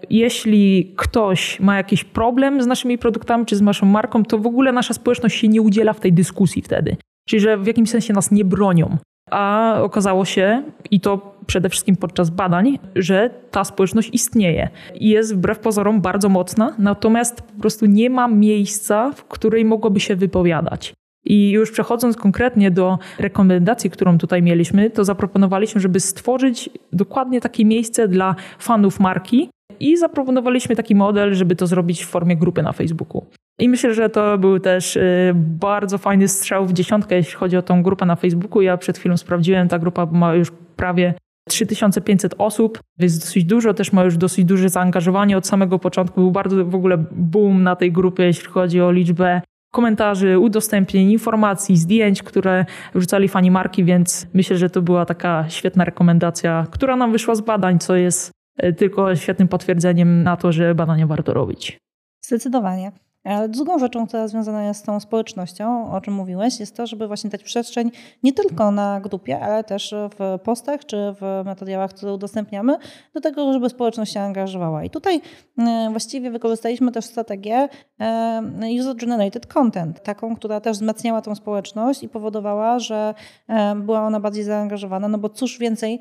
jeśli 0.09 0.93
ktoś 0.95 1.59
ma 1.59 1.77
jakiś 1.77 2.03
problem 2.03 2.63
z 2.63 2.67
naszymi 2.67 2.97
produktami 2.97 3.45
czy 3.45 3.55
z 3.55 3.61
naszą 3.61 3.85
marką, 3.85 4.23
to 4.23 4.37
w 4.37 4.47
ogóle 4.47 4.71
nasza 4.71 4.93
społeczność 4.93 5.39
się 5.39 5.47
nie 5.47 5.61
udziela 5.61 5.93
w 5.93 5.99
tej 5.99 6.13
dyskusji 6.13 6.61
wtedy. 6.61 6.97
Czyli, 7.27 7.39
że 7.39 7.57
w 7.57 7.67
jakimś 7.67 7.89
sensie 7.89 8.13
nas 8.13 8.31
nie 8.31 8.45
bronią. 8.45 8.97
A 9.31 9.73
okazało 9.81 10.25
się, 10.25 10.63
i 10.91 10.99
to 10.99 11.35
przede 11.47 11.69
wszystkim 11.69 11.95
podczas 11.95 12.29
badań, 12.29 12.79
że 12.95 13.29
ta 13.51 13.63
społeczność 13.63 14.09
istnieje 14.13 14.69
i 14.95 15.09
jest 15.09 15.35
wbrew 15.35 15.59
pozorom 15.59 16.01
bardzo 16.01 16.29
mocna, 16.29 16.75
natomiast 16.77 17.41
po 17.41 17.61
prostu 17.61 17.85
nie 17.85 18.09
ma 18.09 18.27
miejsca, 18.27 19.11
w 19.11 19.23
której 19.25 19.65
mogłoby 19.65 19.99
się 19.99 20.15
wypowiadać. 20.15 20.93
I 21.25 21.51
już 21.51 21.71
przechodząc 21.71 22.17
konkretnie 22.17 22.71
do 22.71 22.99
rekomendacji, 23.19 23.89
którą 23.89 24.17
tutaj 24.17 24.41
mieliśmy, 24.41 24.89
to 24.89 25.05
zaproponowaliśmy, 25.05 25.81
żeby 25.81 25.99
stworzyć 25.99 26.69
dokładnie 26.93 27.41
takie 27.41 27.65
miejsce 27.65 28.07
dla 28.07 28.35
fanów 28.59 28.99
marki 28.99 29.49
i 29.79 29.97
zaproponowaliśmy 29.97 30.75
taki 30.75 30.95
model, 30.95 31.33
żeby 31.33 31.55
to 31.55 31.67
zrobić 31.67 32.03
w 32.03 32.07
formie 32.07 32.37
grupy 32.37 32.63
na 32.63 32.71
Facebooku. 32.71 33.25
I 33.59 33.69
myślę, 33.69 33.93
że 33.93 34.09
to 34.09 34.37
był 34.37 34.59
też 34.59 34.95
y, 34.95 35.33
bardzo 35.35 35.97
fajny 35.97 36.27
strzał 36.27 36.65
w 36.65 36.73
dziesiątkę, 36.73 37.15
jeśli 37.15 37.33
chodzi 37.33 37.57
o 37.57 37.61
tą 37.61 37.83
grupę 37.83 38.05
na 38.05 38.15
Facebooku. 38.15 38.61
Ja 38.61 38.77
przed 38.77 38.97
chwilą 38.97 39.17
sprawdziłem, 39.17 39.67
ta 39.67 39.79
grupa 39.79 40.05
ma 40.05 40.35
już 40.35 40.51
prawie 40.75 41.13
3500 41.47 42.35
osób, 42.37 42.79
więc 42.99 43.19
dosyć 43.19 43.45
dużo, 43.45 43.73
też 43.73 43.93
ma 43.93 44.03
już 44.03 44.17
dosyć 44.17 44.45
duże 44.45 44.69
zaangażowanie. 44.69 45.37
Od 45.37 45.47
samego 45.47 45.79
początku 45.79 46.21
był 46.21 46.31
bardzo 46.31 46.65
w 46.65 46.75
ogóle 46.75 46.97
boom 47.11 47.63
na 47.63 47.75
tej 47.75 47.91
grupie, 47.91 48.23
jeśli 48.23 48.47
chodzi 48.47 48.81
o 48.81 48.91
liczbę 48.91 49.41
komentarzy, 49.73 50.39
udostępnień, 50.39 51.11
informacji, 51.11 51.77
zdjęć, 51.77 52.23
które 52.23 52.65
wrzucali 52.95 53.27
fani 53.27 53.51
marki, 53.51 53.83
więc 53.83 54.27
myślę, 54.33 54.57
że 54.57 54.69
to 54.69 54.81
była 54.81 55.05
taka 55.05 55.49
świetna 55.49 55.85
rekomendacja, 55.85 56.67
która 56.71 56.95
nam 56.95 57.11
wyszła 57.11 57.35
z 57.35 57.41
badań, 57.41 57.79
co 57.79 57.95
jest 57.95 58.31
y, 58.63 58.73
tylko 58.73 59.15
świetnym 59.15 59.47
potwierdzeniem 59.47 60.23
na 60.23 60.37
to, 60.37 60.51
że 60.51 60.75
badania 60.75 61.07
warto 61.07 61.33
robić. 61.33 61.77
Zdecydowanie. 62.25 62.91
Ale 63.27 63.49
drugą 63.49 63.79
rzeczą, 63.79 64.07
która 64.07 64.27
związana 64.27 64.63
jest 64.63 64.79
z 64.79 64.83
tą 64.83 64.99
społecznością, 64.99 65.91
o 65.91 66.01
czym 66.01 66.13
mówiłeś, 66.13 66.59
jest 66.59 66.75
to, 66.75 66.87
żeby 66.87 67.07
właśnie 67.07 67.29
dać 67.29 67.43
przestrzeń 67.43 67.91
nie 68.23 68.33
tylko 68.33 68.71
na 68.71 69.01
grupie, 69.01 69.39
ale 69.39 69.63
też 69.63 69.95
w 70.19 70.39
postach 70.43 70.85
czy 70.85 70.97
w 71.21 71.41
materiałach, 71.45 71.91
które 71.91 72.13
udostępniamy, 72.13 72.77
do 73.13 73.21
tego, 73.21 73.53
żeby 73.53 73.69
społeczność 73.69 74.13
się 74.13 74.19
angażowała. 74.19 74.83
I 74.83 74.89
tutaj 74.89 75.21
e, 75.59 75.87
właściwie 75.91 76.31
wykorzystaliśmy 76.31 76.91
też 76.91 77.05
strategię 77.05 77.69
e, 77.99 78.41
user-generated 78.79 79.47
content, 79.47 80.03
taką, 80.03 80.35
która 80.35 80.61
też 80.61 80.77
wzmacniała 80.77 81.21
tą 81.21 81.35
społeczność 81.35 82.03
i 82.03 82.09
powodowała, 82.09 82.79
że 82.79 83.13
e, 83.47 83.75
była 83.75 84.01
ona 84.01 84.19
bardziej 84.19 84.43
zaangażowana, 84.43 85.07
no 85.07 85.17
bo 85.17 85.29
cóż 85.29 85.59
więcej 85.59 85.99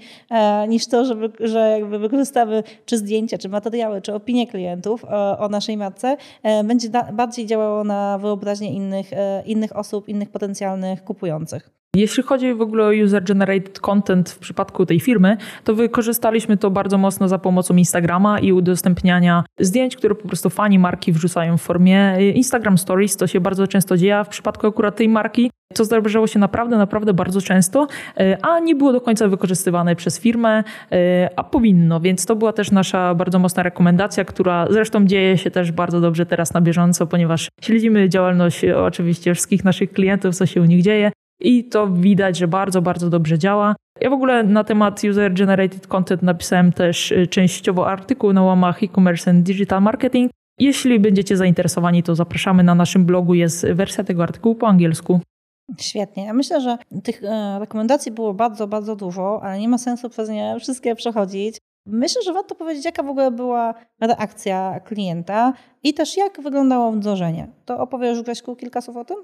niż 0.68 0.86
to, 0.86 1.04
żeby, 1.04 1.32
że 1.40 1.70
jakby 1.70 1.98
wykorzystamy 1.98 2.62
czy 2.86 2.98
zdjęcia, 2.98 3.38
czy 3.38 3.48
materiały, 3.48 4.02
czy 4.02 4.14
opinie 4.14 4.46
klientów 4.46 5.04
o 5.38 5.48
naszej 5.48 5.76
matce, 5.76 6.16
będzie 6.64 6.88
bardziej 7.16 7.46
działało 7.46 7.84
na 7.84 8.18
wyobraźnię 8.18 8.72
innych, 8.72 9.12
e, 9.12 9.42
innych 9.46 9.76
osób, 9.76 10.08
innych 10.08 10.30
potencjalnych 10.30 11.04
kupujących. 11.04 11.70
Jeśli 11.96 12.22
chodzi 12.22 12.54
w 12.54 12.60
ogóle 12.60 12.84
o 12.84 12.90
user-generated 12.90 13.80
content 13.80 14.30
w 14.30 14.38
przypadku 14.38 14.86
tej 14.86 15.00
firmy, 15.00 15.36
to 15.64 15.74
wykorzystaliśmy 15.74 16.56
to 16.56 16.70
bardzo 16.70 16.98
mocno 16.98 17.28
za 17.28 17.38
pomocą 17.38 17.76
Instagrama 17.76 18.38
i 18.38 18.52
udostępniania 18.52 19.44
zdjęć, 19.60 19.96
które 19.96 20.14
po 20.14 20.28
prostu 20.28 20.50
fani 20.50 20.78
marki 20.78 21.12
wrzucają 21.12 21.56
w 21.56 21.62
formie 21.62 22.16
Instagram 22.34 22.78
Stories. 22.78 23.16
To 23.16 23.26
się 23.26 23.40
bardzo 23.40 23.66
często 23.66 23.96
dzieje, 23.96 24.24
w 24.24 24.28
przypadku 24.28 24.66
akurat 24.66 24.96
tej 24.96 25.08
marki 25.08 25.50
to 25.74 25.84
zdarzało 25.84 26.26
się 26.26 26.38
naprawdę, 26.38 26.76
naprawdę 26.76 27.14
bardzo 27.14 27.40
często, 27.40 27.86
e, 28.16 28.38
a 28.42 28.60
nie 28.60 28.74
było 28.74 28.92
do 28.92 29.00
końca 29.00 29.28
wykorzystywane 29.28 29.96
przez 29.96 30.20
firmę, 30.20 30.64
e, 30.92 31.30
a 31.36 31.44
powinno, 31.44 32.00
więc 32.00 32.26
to 32.26 32.36
była 32.36 32.52
też 32.52 32.70
nasza 32.70 33.14
bardzo 33.14 33.38
mocna 33.38 33.62
rekomendacja, 33.62 34.24
która 34.24 34.66
zresztą 34.70 35.06
dzieje 35.06 35.38
się 35.38 35.50
też 35.50 35.72
bardzo 35.72 36.00
dobrze 36.00 36.26
teraz 36.26 36.54
na 36.54 36.60
bieżąco, 36.60 37.06
ponieważ 37.06 37.48
śledzimy 37.62 38.08
działalność 38.08 38.64
oczywiście 38.64 39.34
wszystkich 39.34 39.64
naszych 39.64 39.92
klientów, 39.92 40.34
co 40.34 40.46
się 40.46 40.60
u 40.60 40.64
nich 40.64 40.82
dzieje 40.82 41.12
i 41.40 41.64
to 41.64 41.86
widać, 41.86 42.38
że 42.38 42.48
bardzo, 42.48 42.82
bardzo 42.82 43.10
dobrze 43.10 43.38
działa. 43.38 43.76
Ja 44.00 44.10
w 44.10 44.12
ogóle 44.12 44.42
na 44.42 44.64
temat 44.64 45.00
user-generated 45.04 45.86
content 45.86 46.22
napisałem 46.22 46.72
też 46.72 47.12
e, 47.12 47.26
częściowo 47.26 47.88
artykuł 47.90 48.32
na 48.32 48.42
łamach 48.42 48.82
e-commerce 48.82 49.30
and 49.30 49.46
digital 49.46 49.82
marketing. 49.82 50.30
Jeśli 50.58 51.00
będziecie 51.00 51.36
zainteresowani, 51.36 52.02
to 52.02 52.14
zapraszamy 52.14 52.62
na 52.62 52.74
naszym 52.74 53.04
blogu, 53.04 53.34
jest 53.34 53.66
wersja 53.66 54.04
tego 54.04 54.22
artykułu 54.22 54.54
po 54.54 54.68
angielsku. 54.68 55.20
Świetnie. 55.80 56.24
Ja 56.24 56.32
myślę, 56.32 56.60
że 56.60 56.78
tych 57.04 57.24
e, 57.24 57.58
rekomendacji 57.58 58.12
było 58.12 58.34
bardzo, 58.34 58.66
bardzo 58.66 58.96
dużo, 58.96 59.40
ale 59.42 59.58
nie 59.58 59.68
ma 59.68 59.78
sensu 59.78 60.08
przez 60.08 60.28
nie 60.28 60.56
wszystkie 60.60 60.94
przechodzić. 60.94 61.58
Myślę, 61.86 62.22
że 62.22 62.32
warto 62.32 62.54
powiedzieć, 62.54 62.84
jaka 62.84 63.02
w 63.02 63.08
ogóle 63.08 63.30
była 63.30 63.74
reakcja 64.00 64.80
klienta 64.80 65.52
i 65.82 65.94
też 65.94 66.16
jak 66.16 66.40
wyglądało 66.42 66.92
wdrożenie. 66.92 67.48
To 67.64 67.78
opowiesz, 67.78 68.22
Grześku, 68.22 68.56
kilka 68.56 68.80
słów 68.80 68.96
o 68.96 69.04
tym? 69.04 69.16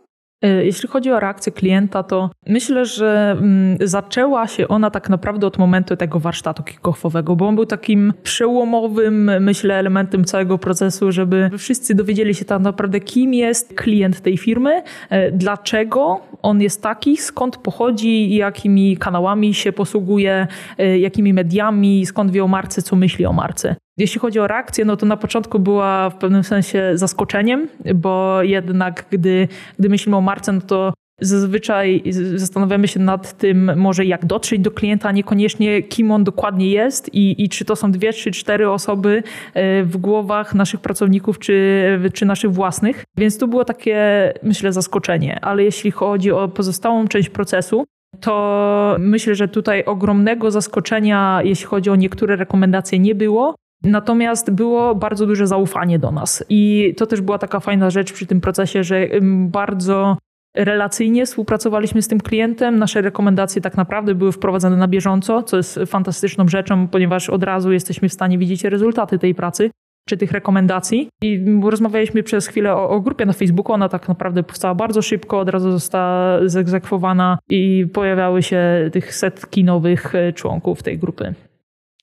E, 0.42 0.64
jeśli 0.64 0.88
chodzi 0.88 1.10
o 1.10 1.20
reakcję 1.20 1.52
klienta, 1.52 2.02
to 2.02 2.30
myślę, 2.46 2.86
że 2.86 3.36
mm, 3.38 3.78
zaczęła 3.80 4.46
się 4.46 4.68
ona 4.68 4.90
tak 4.90 5.08
naprawdę 5.08 5.46
od 5.46 5.58
momentu 5.58 5.96
tego 5.96 6.18
warsztatu 6.18 6.62
kick-offowego, 6.62 7.36
bo 7.36 7.48
on 7.48 7.54
był 7.54 7.66
takim 7.66 8.12
przełomowym, 8.22 9.30
myślę, 9.40 9.74
elementem 9.74 10.24
całego 10.24 10.58
procesu, 10.58 11.12
żeby 11.12 11.50
wszyscy 11.58 11.94
dowiedzieli 11.94 12.34
się 12.34 12.44
tak 12.44 12.62
naprawdę, 12.62 13.00
kim 13.00 13.34
jest 13.34 13.74
klient 13.74 14.20
tej 14.20 14.36
firmy, 14.36 14.82
e, 15.10 15.32
dlaczego 15.32 16.20
on 16.42 16.60
jest 16.60 16.82
taki, 16.82 17.16
skąd 17.16 17.56
pochodzi, 17.56 18.34
jakimi 18.34 18.96
kanałami 18.96 19.54
się 19.54 19.72
posługuje, 19.72 20.46
e, 20.78 20.98
jakimi 20.98 21.34
mediami, 21.34 22.06
skąd 22.06 22.30
wie 22.30 22.44
o 22.44 22.48
marce, 22.48 22.82
co 22.82 22.96
myśli 22.96 23.26
o 23.26 23.32
marce. 23.32 23.76
Jeśli 23.98 24.20
chodzi 24.20 24.40
o 24.40 24.46
reakcję, 24.46 24.84
no 24.84 24.96
to 24.96 25.06
na 25.06 25.16
początku 25.16 25.58
była 25.58 26.10
w 26.10 26.14
pewnym 26.14 26.44
sensie 26.44 26.90
zaskoczeniem, 26.94 27.68
bo 27.94 28.42
jednak 28.42 29.06
gdy, 29.10 29.48
gdy 29.78 29.88
myślimy 29.88 30.16
o 30.16 30.20
marce, 30.20 30.52
no 30.52 30.60
to 30.60 30.92
zazwyczaj 31.20 32.02
zastanawiamy 32.34 32.88
się 32.88 33.00
nad 33.00 33.38
tym, 33.38 33.78
może 33.78 34.04
jak 34.04 34.26
dotrzeć 34.26 34.60
do 34.60 34.70
klienta, 34.70 35.08
a 35.08 35.12
niekoniecznie 35.12 35.82
kim 35.82 36.10
on 36.10 36.24
dokładnie 36.24 36.70
jest 36.70 37.14
i, 37.14 37.44
i 37.44 37.48
czy 37.48 37.64
to 37.64 37.76
są 37.76 37.92
dwie, 37.92 38.12
trzy, 38.12 38.30
cztery 38.30 38.70
osoby 38.70 39.22
e, 39.54 39.82
w 39.82 39.96
głowach 39.96 40.54
naszych 40.54 40.80
pracowników, 40.80 41.38
czy, 41.38 42.10
czy 42.12 42.26
naszych 42.26 42.52
własnych. 42.52 43.04
Więc 43.16 43.38
to 43.38 43.48
było 43.48 43.64
takie, 43.64 44.32
myślę, 44.42 44.72
zaskoczenie. 44.72 45.38
Ale 45.42 45.64
jeśli 45.64 45.90
chodzi 45.90 46.32
o 46.32 46.48
pozostałą 46.48 47.08
część 47.08 47.28
procesu, 47.28 47.84
to 48.20 48.96
myślę, 48.98 49.34
że 49.34 49.48
tutaj 49.48 49.84
ogromnego 49.84 50.50
zaskoczenia, 50.50 51.40
jeśli 51.44 51.66
chodzi 51.66 51.90
o 51.90 51.96
niektóre 51.96 52.36
rekomendacje, 52.36 52.98
nie 52.98 53.14
było. 53.14 53.54
Natomiast 53.84 54.50
było 54.50 54.94
bardzo 54.94 55.26
duże 55.26 55.46
zaufanie 55.46 55.98
do 55.98 56.12
nas. 56.12 56.44
I 56.48 56.94
to 56.96 57.06
też 57.06 57.20
była 57.20 57.38
taka 57.38 57.60
fajna 57.60 57.90
rzecz 57.90 58.12
przy 58.12 58.26
tym 58.26 58.40
procesie, 58.40 58.84
że 58.84 59.08
bardzo 59.46 60.16
relacyjnie 60.54 61.26
współpracowaliśmy 61.26 62.02
z 62.02 62.08
tym 62.08 62.20
klientem. 62.20 62.78
Nasze 62.78 63.02
rekomendacje 63.02 63.62
tak 63.62 63.76
naprawdę 63.76 64.14
były 64.14 64.32
wprowadzane 64.32 64.76
na 64.76 64.88
bieżąco, 64.88 65.42
co 65.42 65.56
jest 65.56 65.80
fantastyczną 65.86 66.48
rzeczą, 66.48 66.88
ponieważ 66.88 67.30
od 67.30 67.42
razu 67.42 67.72
jesteśmy 67.72 68.08
w 68.08 68.12
stanie 68.12 68.38
widzieć 68.38 68.64
rezultaty 68.64 69.18
tej 69.18 69.34
pracy 69.34 69.70
czy 70.08 70.16
tych 70.16 70.32
rekomendacji. 70.32 71.08
I 71.22 71.44
rozmawialiśmy 71.62 72.22
przez 72.22 72.46
chwilę 72.46 72.74
o, 72.74 72.90
o, 72.90 73.00
grupie 73.00 73.26
na 73.26 73.32
Facebooku. 73.32 73.72
Ona 73.72 73.88
tak 73.88 74.08
naprawdę 74.08 74.42
powstała 74.42 74.74
bardzo 74.74 75.02
szybko, 75.02 75.38
od 75.38 75.48
razu 75.48 75.72
została 75.72 76.48
zegzekwowana 76.48 77.38
i 77.48 77.86
pojawiały 77.92 78.42
się 78.42 78.90
tych 78.92 79.14
setki 79.14 79.64
nowych 79.64 80.14
e, 80.14 80.32
członków 80.32 80.82
tej 80.82 80.98
grupy. 80.98 81.34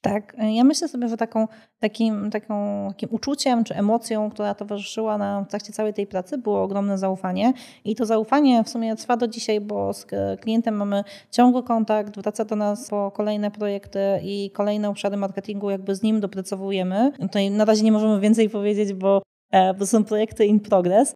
Tak, 0.02 0.36
ja 0.56 0.64
myślę 0.64 0.88
sobie, 0.88 1.08
że 1.08 1.18
taką, 1.18 1.48
takim, 1.80 2.32
taką, 2.32 2.88
takim 2.88 3.10
uczuciem 3.12 3.64
czy 3.64 3.76
emocją, 3.76 4.30
która 4.30 4.56
towarzyszyła 4.56 5.18
nam 5.18 5.46
w 5.46 5.48
trakcie 5.48 5.74
całej 5.74 5.94
tej 5.94 6.08
pracy, 6.08 6.38
było 6.38 6.64
ogromne 6.64 6.98
zaufanie. 6.98 7.54
I 7.86 7.96
to 7.96 8.06
zaufanie 8.06 8.64
w 8.64 8.70
sumie 8.70 8.96
trwa 8.96 9.18
do 9.18 9.28
dzisiaj, 9.28 9.62
bo 9.62 9.94
z 9.94 10.06
klientem 10.42 10.76
mamy 10.76 11.04
ciągły 11.32 11.64
kontakt, 11.64 12.16
wraca 12.16 12.46
do 12.46 12.56
nas 12.56 12.90
po 12.90 13.12
kolejne 13.12 13.52
projekty 13.52 14.00
i 14.24 14.52
kolejne 14.52 14.90
obszary 14.90 15.18
marketingu, 15.18 15.70
jakby 15.70 15.96
z 15.96 16.04
nim 16.04 16.20
dopracowujemy. 16.20 17.12
Tutaj 17.22 17.52
na 17.52 17.66
razie 17.66 17.84
nie 17.84 17.92
możemy 17.92 18.20
więcej 18.20 18.50
powiedzieć, 18.50 18.94
bo, 18.94 19.22
e, 19.52 19.74
bo 19.74 19.86
są 19.86 20.04
projekty 20.04 20.46
in 20.46 20.60
progress. 20.60 21.14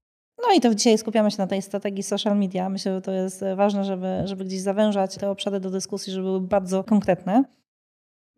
No 0.48 0.54
i 0.58 0.62
to 0.62 0.76
dzisiaj 0.76 0.98
skupiamy 0.98 1.32
się 1.32 1.38
na 1.38 1.48
tej 1.48 1.62
strategii 1.62 2.04
social 2.04 2.38
media. 2.38 2.70
Myślę, 2.70 2.96
że 2.96 3.02
to 3.02 3.12
jest 3.12 3.46
ważne, 3.56 3.84
żeby, 3.84 4.22
żeby 4.26 4.46
gdzieś 4.46 4.62
zawężać 4.62 5.18
te 5.18 5.30
obszary 5.30 5.60
do 5.60 5.70
dyskusji, 5.70 6.14
żeby 6.14 6.26
były 6.26 6.42
bardzo 6.42 6.84
konkretne. 6.84 7.44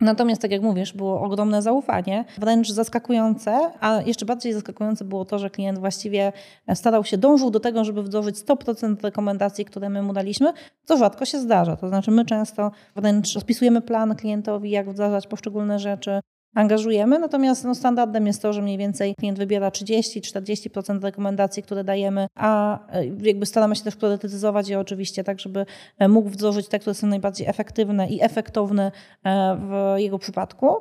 Natomiast, 0.02 0.42
tak 0.42 0.52
jak 0.52 0.62
mówisz, 0.62 0.94
było 0.94 1.22
ogromne 1.22 1.62
zaufanie, 1.62 2.26
wręcz 2.38 2.70
zaskakujące, 2.70 3.72
a 3.80 4.02
jeszcze 4.02 4.26
bardziej 4.26 4.54
zaskakujące 4.54 5.06
było 5.06 5.26
to, 5.26 5.40
że 5.40 5.50
klient 5.50 5.80
właściwie 5.80 6.34
starał 6.74 7.04
się, 7.04 7.18
dążył 7.18 7.52
do 7.52 7.60
tego, 7.60 7.84
żeby 7.84 8.04
wdrożyć 8.04 8.36
100% 8.36 9.04
rekomendacji, 9.04 9.66
które 9.66 9.90
my 9.90 10.02
mu 10.02 10.14
daliśmy, 10.14 10.54
co 10.86 10.98
rzadko 10.98 11.26
się 11.26 11.40
zdarza. 11.40 11.76
To 11.76 11.88
znaczy, 11.88 12.12
my 12.12 12.26
często 12.26 12.72
wręcz 12.96 13.34
rozpisujemy 13.34 13.82
plan 13.82 14.16
klientowi, 14.16 14.70
jak 14.70 14.90
wdrażać 14.90 15.28
poszczególne 15.28 15.80
rzeczy, 15.80 16.20
angażujemy, 16.56 17.20
natomiast 17.20 17.64
no, 17.64 17.76
standardem 17.76 18.28
jest 18.28 18.42
to, 18.42 18.54
że 18.54 18.62
mniej 18.62 18.78
więcej 18.78 19.16
klient 19.16 19.38
wybiera 19.38 19.70
30-40% 19.70 21.04
rekomendacji, 21.04 21.64
które 21.64 21.84
dajemy, 21.84 22.28
a 22.36 22.80
e, 22.92 23.06
jakby 23.06 23.46
staramy 23.46 23.76
się 23.76 23.84
też 23.84 23.96
priorytetyzować 23.96 24.70
je 24.70 24.80
oczywiście 24.80 25.24
tak, 25.24 25.40
żeby 25.40 25.66
e, 26.00 26.08
mógł 26.08 26.30
wdrożyć 26.30 26.68
te, 26.68 26.80
które 26.80 26.94
są 26.94 27.08
najbardziej 27.08 27.48
efektywne 27.48 28.10
i 28.10 28.24
efektowne 28.24 28.92
e, 29.26 29.58
w 29.60 30.00
jego 30.00 30.20
przypadku. 30.20 30.76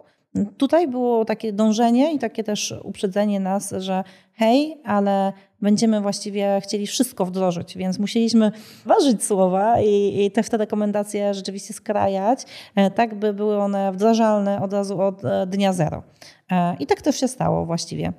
Tutaj 0.57 0.89
było 0.89 1.25
takie 1.25 1.53
dążenie 1.53 2.15
i 2.15 2.19
takie 2.19 2.45
też 2.45 2.75
uprzedzenie 2.83 3.41
nas, 3.41 3.75
że 3.79 4.05
hej, 4.33 4.81
ale 4.85 5.33
będziemy 5.61 6.01
właściwie 6.01 6.61
chcieli 6.63 6.87
wszystko 6.87 7.27
wdrożyć, 7.27 7.77
więc 7.77 7.99
musieliśmy 7.99 8.53
ważyć 8.87 9.25
słowa 9.25 9.81
i, 9.81 10.25
i 10.25 10.31
te, 10.31 10.43
te 10.43 10.57
rekomendacje 10.57 11.35
rzeczywiście 11.35 11.75
skrajać, 11.75 12.45
e, 12.75 12.91
tak 12.91 13.15
by 13.15 13.33
były 13.33 13.59
one 13.59 13.93
wdrażalne 13.93 14.63
od 14.63 14.73
razu 14.73 15.01
od 15.01 15.25
e, 15.25 15.47
dnia 15.47 15.73
zero. 15.73 16.03
E, 16.51 16.77
I 16.81 16.87
tak 16.87 17.03
też 17.03 17.21
się 17.21 17.29
stało 17.29 17.67
właściwie. 17.67 18.13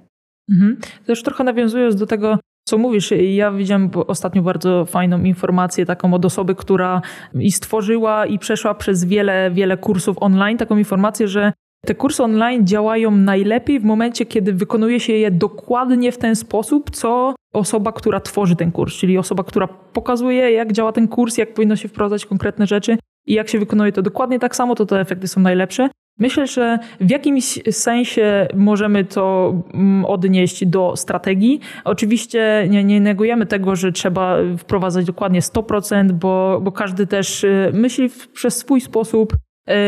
Mhm. 0.49 0.78
Też 1.06 1.23
trochę 1.23 1.43
nawiązując 1.43 1.95
do 1.95 2.08
tego, 2.08 2.39
co 2.67 2.78
mówisz, 2.78 3.12
ja 3.12 3.51
widziałem 3.51 3.91
ostatnio 4.08 4.41
bardzo 4.41 4.86
fajną 4.86 5.23
informację 5.23 5.86
taką 5.86 6.13
od 6.13 6.25
osoby, 6.25 6.56
która 6.56 7.01
i 7.34 7.51
stworzyła 7.51 8.25
i 8.25 8.39
przeszła 8.39 8.75
przez 8.75 9.06
wiele, 9.06 9.51
wiele 9.51 9.78
kursów 9.78 10.17
online, 10.19 10.58
taką 10.58 10.78
informację, 10.78 11.28
że 11.28 11.54
te 11.85 11.95
kursy 11.95 12.23
online 12.23 12.67
działają 12.67 13.11
najlepiej 13.11 13.79
w 13.79 13.83
momencie, 13.83 14.25
kiedy 14.25 14.53
wykonuje 14.53 14.99
się 14.99 15.13
je 15.13 15.31
dokładnie 15.31 16.11
w 16.11 16.17
ten 16.17 16.35
sposób, 16.35 16.91
co 16.91 17.35
osoba, 17.53 17.91
która 17.91 18.19
tworzy 18.19 18.55
ten 18.55 18.71
kurs, 18.71 18.93
czyli 18.93 19.17
osoba, 19.17 19.43
która 19.43 19.67
pokazuje, 19.67 20.51
jak 20.51 20.71
działa 20.71 20.91
ten 20.91 21.07
kurs, 21.07 21.37
jak 21.37 21.53
powinno 21.53 21.75
się 21.75 21.87
wprowadzać 21.87 22.25
konkretne 22.25 22.67
rzeczy 22.67 22.97
i 23.27 23.33
jak 23.33 23.49
się 23.49 23.59
wykonuje 23.59 23.91
to 23.91 24.01
dokładnie 24.01 24.39
tak 24.39 24.55
samo, 24.55 24.75
to 24.75 24.85
te 24.85 24.99
efekty 24.99 25.27
są 25.27 25.41
najlepsze. 25.41 25.89
Myślę, 26.19 26.47
że 26.47 26.79
w 27.01 27.09
jakimś 27.09 27.59
sensie 27.71 28.47
możemy 28.53 29.05
to 29.05 29.53
mm, 29.73 30.05
odnieść 30.05 30.65
do 30.65 30.95
strategii. 30.95 31.59
Oczywiście 31.83 32.67
nie, 32.69 32.83
nie 32.83 33.01
negujemy 33.01 33.45
tego, 33.45 33.75
że 33.75 33.91
trzeba 33.91 34.37
wprowadzać 34.57 35.05
dokładnie 35.05 35.41
100%, 35.41 36.11
bo, 36.11 36.59
bo 36.61 36.71
każdy 36.71 37.07
też 37.07 37.43
y, 37.43 37.71
myśli 37.73 38.09
przez 38.33 38.57
swój 38.57 38.81
sposób, 38.81 39.33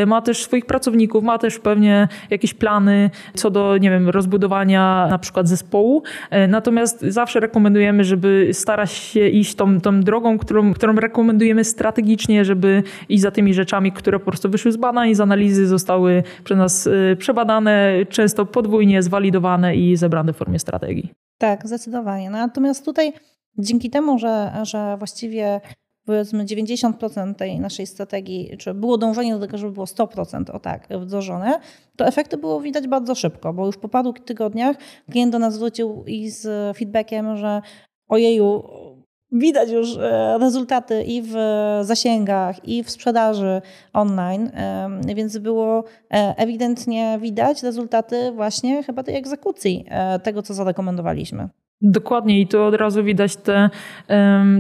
ma 0.08 0.22
też 0.22 0.44
swoich 0.44 0.66
pracowników, 0.66 1.24
ma 1.24 1.38
też 1.38 1.60
pewnie 1.60 2.08
jakieś 2.30 2.54
plany 2.54 3.10
co 3.34 3.50
do, 3.50 3.78
nie 3.78 3.90
wiem, 3.90 4.10
rozbudowania 4.10 5.08
na 5.10 5.20
przykład 5.20 5.48
zespołu. 5.48 6.04
E, 6.30 6.48
natomiast 6.48 7.02
zawsze 7.02 7.40
rekomendujemy, 7.40 8.04
żeby 8.04 8.50
starać 8.54 8.92
się 8.92 9.28
iść 9.28 9.56
tą, 9.56 9.82
tą 9.82 10.02
drogą, 10.02 10.38
którą, 10.38 10.74
którą 10.74 10.96
rekomendujemy 10.96 11.64
strategicznie, 11.64 12.46
żeby 12.46 12.84
iść 13.10 13.22
za 13.22 13.32
tymi 13.32 13.54
rzeczami, 13.54 13.92
które 13.92 14.20
po 14.20 14.26
prostu 14.26 14.50
wyszły 14.50 14.72
z 14.72 14.78
badań, 14.78 15.16
z 15.16 15.20
analizy, 15.20 15.68
zostały 15.68 16.24
przez 16.44 16.58
nas 16.58 16.88
e, 16.88 17.16
przebadane, 17.16 17.94
często 18.10 18.46
podwójnie 18.46 19.04
zwalidowane 19.04 19.76
i 19.76 19.96
zebrane 19.96 20.34
w 20.34 20.38
formie 20.38 20.60
strategii. 20.60 21.12
Tak, 21.38 21.68
zdecydowanie. 21.68 22.30
Natomiast 22.30 22.86
tutaj 22.86 23.14
dzięki 23.58 23.90
temu, 23.90 24.20
że, 24.20 24.52
że 24.64 24.96
właściwie 24.98 25.62
powiedzmy 26.08 26.46
90% 26.46 27.36
tej 27.36 27.60
naszej 27.60 27.88
strategii, 27.88 28.58
czy 28.58 28.74
było 28.74 28.98
dążenie 28.98 29.34
do 29.34 29.40
tego, 29.40 29.58
żeby 29.58 29.74
było 29.74 29.86
100% 29.86 30.52
o 30.52 30.60
tak 30.60 30.88
wdrożone, 31.00 31.60
to 31.96 32.06
efekty 32.06 32.38
było 32.38 32.62
widać 32.62 32.88
bardzo 32.88 33.16
szybko, 33.16 33.54
bo 33.54 33.66
już 33.66 33.78
po 33.78 33.90
paru 33.90 34.14
tygodniach 34.14 34.76
klient 35.12 35.32
do 35.32 35.40
nas 35.40 35.58
wrócił 35.58 36.04
i 36.08 36.30
z 36.30 36.78
feedbackiem, 36.78 37.38
że 37.38 37.62
ojeju, 38.08 38.64
widać 39.32 39.72
już 39.72 39.98
e, 39.98 40.38
rezultaty 40.40 41.04
i 41.04 41.22
w 41.22 41.36
zasięgach, 41.82 42.68
i 42.68 42.84
w 42.84 42.90
sprzedaży 42.90 43.62
online, 43.94 44.52
więc 45.16 45.38
było 45.38 45.84
e, 46.14 46.34
ewidentnie 46.38 47.20
widać 47.22 47.64
rezultaty 47.64 48.32
właśnie 48.32 48.84
chyba 48.84 49.04
tej 49.04 49.16
egzekucji 49.16 49.86
e, 49.90 50.20
tego, 50.20 50.42
co 50.42 50.54
zarekomendowaliśmy. 50.54 51.50
Dokładnie 51.82 52.42
i 52.42 52.48
to 52.48 52.68
od 52.68 52.76
razu 52.76 53.04
widać 53.04 53.36
te, 53.36 53.70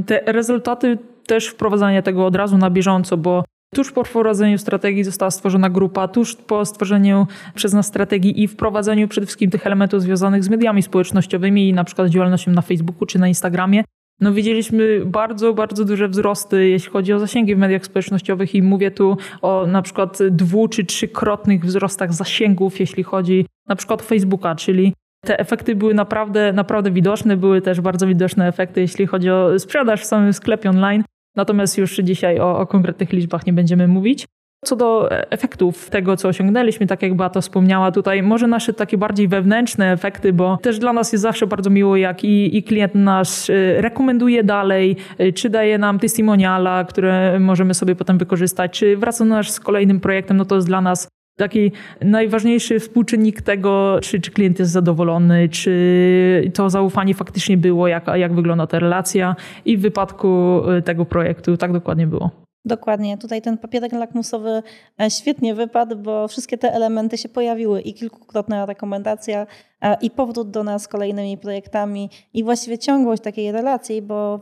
te 0.05 0.21
rezultaty 0.25 0.97
też 1.27 1.47
wprowadzania 1.47 2.01
tego 2.01 2.25
od 2.25 2.35
razu 2.35 2.57
na 2.57 2.69
bieżąco, 2.69 3.17
bo 3.17 3.43
Tuż 3.75 3.91
po 3.91 4.03
wprowadzeniu 4.03 4.57
strategii 4.57 5.03
została 5.03 5.31
stworzona 5.31 5.69
grupa, 5.69 6.07
tuż 6.07 6.35
po 6.35 6.65
stworzeniu 6.65 7.27
przez 7.55 7.73
nas 7.73 7.87
strategii 7.87 8.43
i 8.43 8.47
wprowadzeniu 8.47 9.07
przede 9.07 9.27
wszystkim 9.27 9.51
tych 9.51 9.65
elementów 9.65 10.01
związanych 10.01 10.43
z 10.43 10.49
mediami 10.49 10.83
społecznościowymi 10.83 11.69
i 11.69 11.73
na 11.73 11.83
przykład 11.83 12.09
działalnością 12.09 12.51
na 12.51 12.61
Facebooku 12.61 13.05
czy 13.05 13.19
na 13.19 13.27
Instagramie, 13.27 13.83
no 14.21 14.33
widzieliśmy 14.33 15.05
bardzo, 15.05 15.53
bardzo 15.53 15.85
duże 15.85 16.07
wzrosty, 16.07 16.69
jeśli 16.69 16.91
chodzi 16.91 17.13
o 17.13 17.19
zasięgi 17.19 17.55
w 17.55 17.57
mediach 17.57 17.85
społecznościowych 17.85 18.55
i 18.55 18.61
mówię 18.61 18.91
tu 18.91 19.17
o 19.41 19.65
na 19.67 19.81
przykład 19.81 20.19
dwu 20.31 20.67
czy 20.67 20.85
trzykrotnych 20.85 21.65
wzrostach 21.65 22.13
zasięgów, 22.13 22.79
jeśli 22.79 23.03
chodzi 23.03 23.45
na 23.67 23.75
przykład 23.75 24.01
o 24.01 24.03
Facebooka, 24.03 24.55
czyli 24.55 24.93
te 25.25 25.39
efekty 25.39 25.75
były 25.75 25.93
naprawdę, 25.93 26.53
naprawdę 26.53 26.91
widoczne. 26.91 27.37
Były 27.37 27.61
też 27.61 27.81
bardzo 27.81 28.07
widoczne 28.07 28.47
efekty, 28.47 28.81
jeśli 28.81 29.07
chodzi 29.07 29.29
o 29.29 29.59
sprzedaż 29.59 30.01
w 30.01 30.05
samym 30.05 30.33
sklepie 30.33 30.69
online. 30.69 31.03
Natomiast 31.37 31.77
już 31.77 31.95
dzisiaj 31.95 32.39
o, 32.39 32.59
o 32.59 32.67
konkretnych 32.67 33.13
liczbach 33.13 33.45
nie 33.45 33.53
będziemy 33.53 33.87
mówić. 33.87 34.25
Co 34.65 34.75
do 34.75 35.11
efektów 35.11 35.89
tego, 35.89 36.17
co 36.17 36.27
osiągnęliśmy, 36.27 36.87
tak 36.87 37.01
jak 37.01 37.15
Beata 37.15 37.41
wspomniała 37.41 37.91
tutaj, 37.91 38.23
może 38.23 38.47
nasze 38.47 38.73
takie 38.73 38.97
bardziej 38.97 39.27
wewnętrzne 39.27 39.91
efekty, 39.91 40.33
bo 40.33 40.57
też 40.61 40.79
dla 40.79 40.93
nas 40.93 41.11
jest 41.11 41.21
zawsze 41.21 41.47
bardzo 41.47 41.69
miło, 41.69 41.95
jak 41.95 42.23
i, 42.23 42.57
i 42.57 42.63
klient 42.63 42.95
nasz 42.95 43.49
y, 43.49 43.75
rekomenduje 43.77 44.43
dalej, 44.43 44.95
y, 45.21 45.33
czy 45.33 45.49
daje 45.49 45.77
nam 45.77 45.99
testimoniala, 45.99 46.83
które 46.83 47.39
możemy 47.39 47.73
sobie 47.73 47.95
potem 47.95 48.17
wykorzystać, 48.17 48.71
czy 48.79 48.97
wraca 48.97 49.25
nasz 49.25 49.51
z 49.51 49.59
kolejnym 49.59 49.99
projektem, 49.99 50.37
no 50.37 50.45
to 50.45 50.55
jest 50.55 50.67
dla 50.67 50.81
nas 50.81 51.07
taki 51.37 51.71
najważniejszy 52.01 52.79
współczynnik 52.79 53.41
tego, 53.41 53.99
czy, 54.01 54.21
czy 54.21 54.31
klient 54.31 54.59
jest 54.59 54.71
zadowolony, 54.71 55.49
czy 55.49 56.51
to 56.53 56.69
zaufanie 56.69 57.13
faktycznie 57.13 57.57
było, 57.57 57.87
jak, 57.87 58.07
jak 58.15 58.33
wygląda 58.33 58.67
ta 58.67 58.79
relacja 58.79 59.35
i 59.65 59.77
w 59.77 59.81
wypadku 59.81 60.61
y, 60.77 60.81
tego 60.81 61.05
projektu 61.05 61.57
tak 61.57 61.73
dokładnie 61.73 62.07
było. 62.07 62.31
Dokładnie. 62.65 63.17
Tutaj 63.17 63.41
ten 63.41 63.57
papierek 63.57 63.91
lakmusowy 63.91 64.63
e, 65.01 65.11
świetnie 65.11 65.55
wypadł, 65.55 65.95
bo 65.95 66.27
wszystkie 66.27 66.57
te 66.57 66.73
elementy 66.73 67.17
się 67.17 67.29
pojawiły 67.29 67.81
i 67.81 67.93
kilkukrotna 67.93 68.65
rekomendacja, 68.65 69.47
e, 69.81 69.97
i 70.01 70.11
powrót 70.11 70.51
do 70.51 70.63
nas 70.63 70.83
z 70.83 70.87
kolejnymi 70.87 71.37
projektami, 71.37 72.09
i 72.33 72.43
właściwie 72.43 72.77
ciągłość 72.77 73.23
takiej 73.23 73.51
relacji, 73.51 74.01
bo 74.01 74.39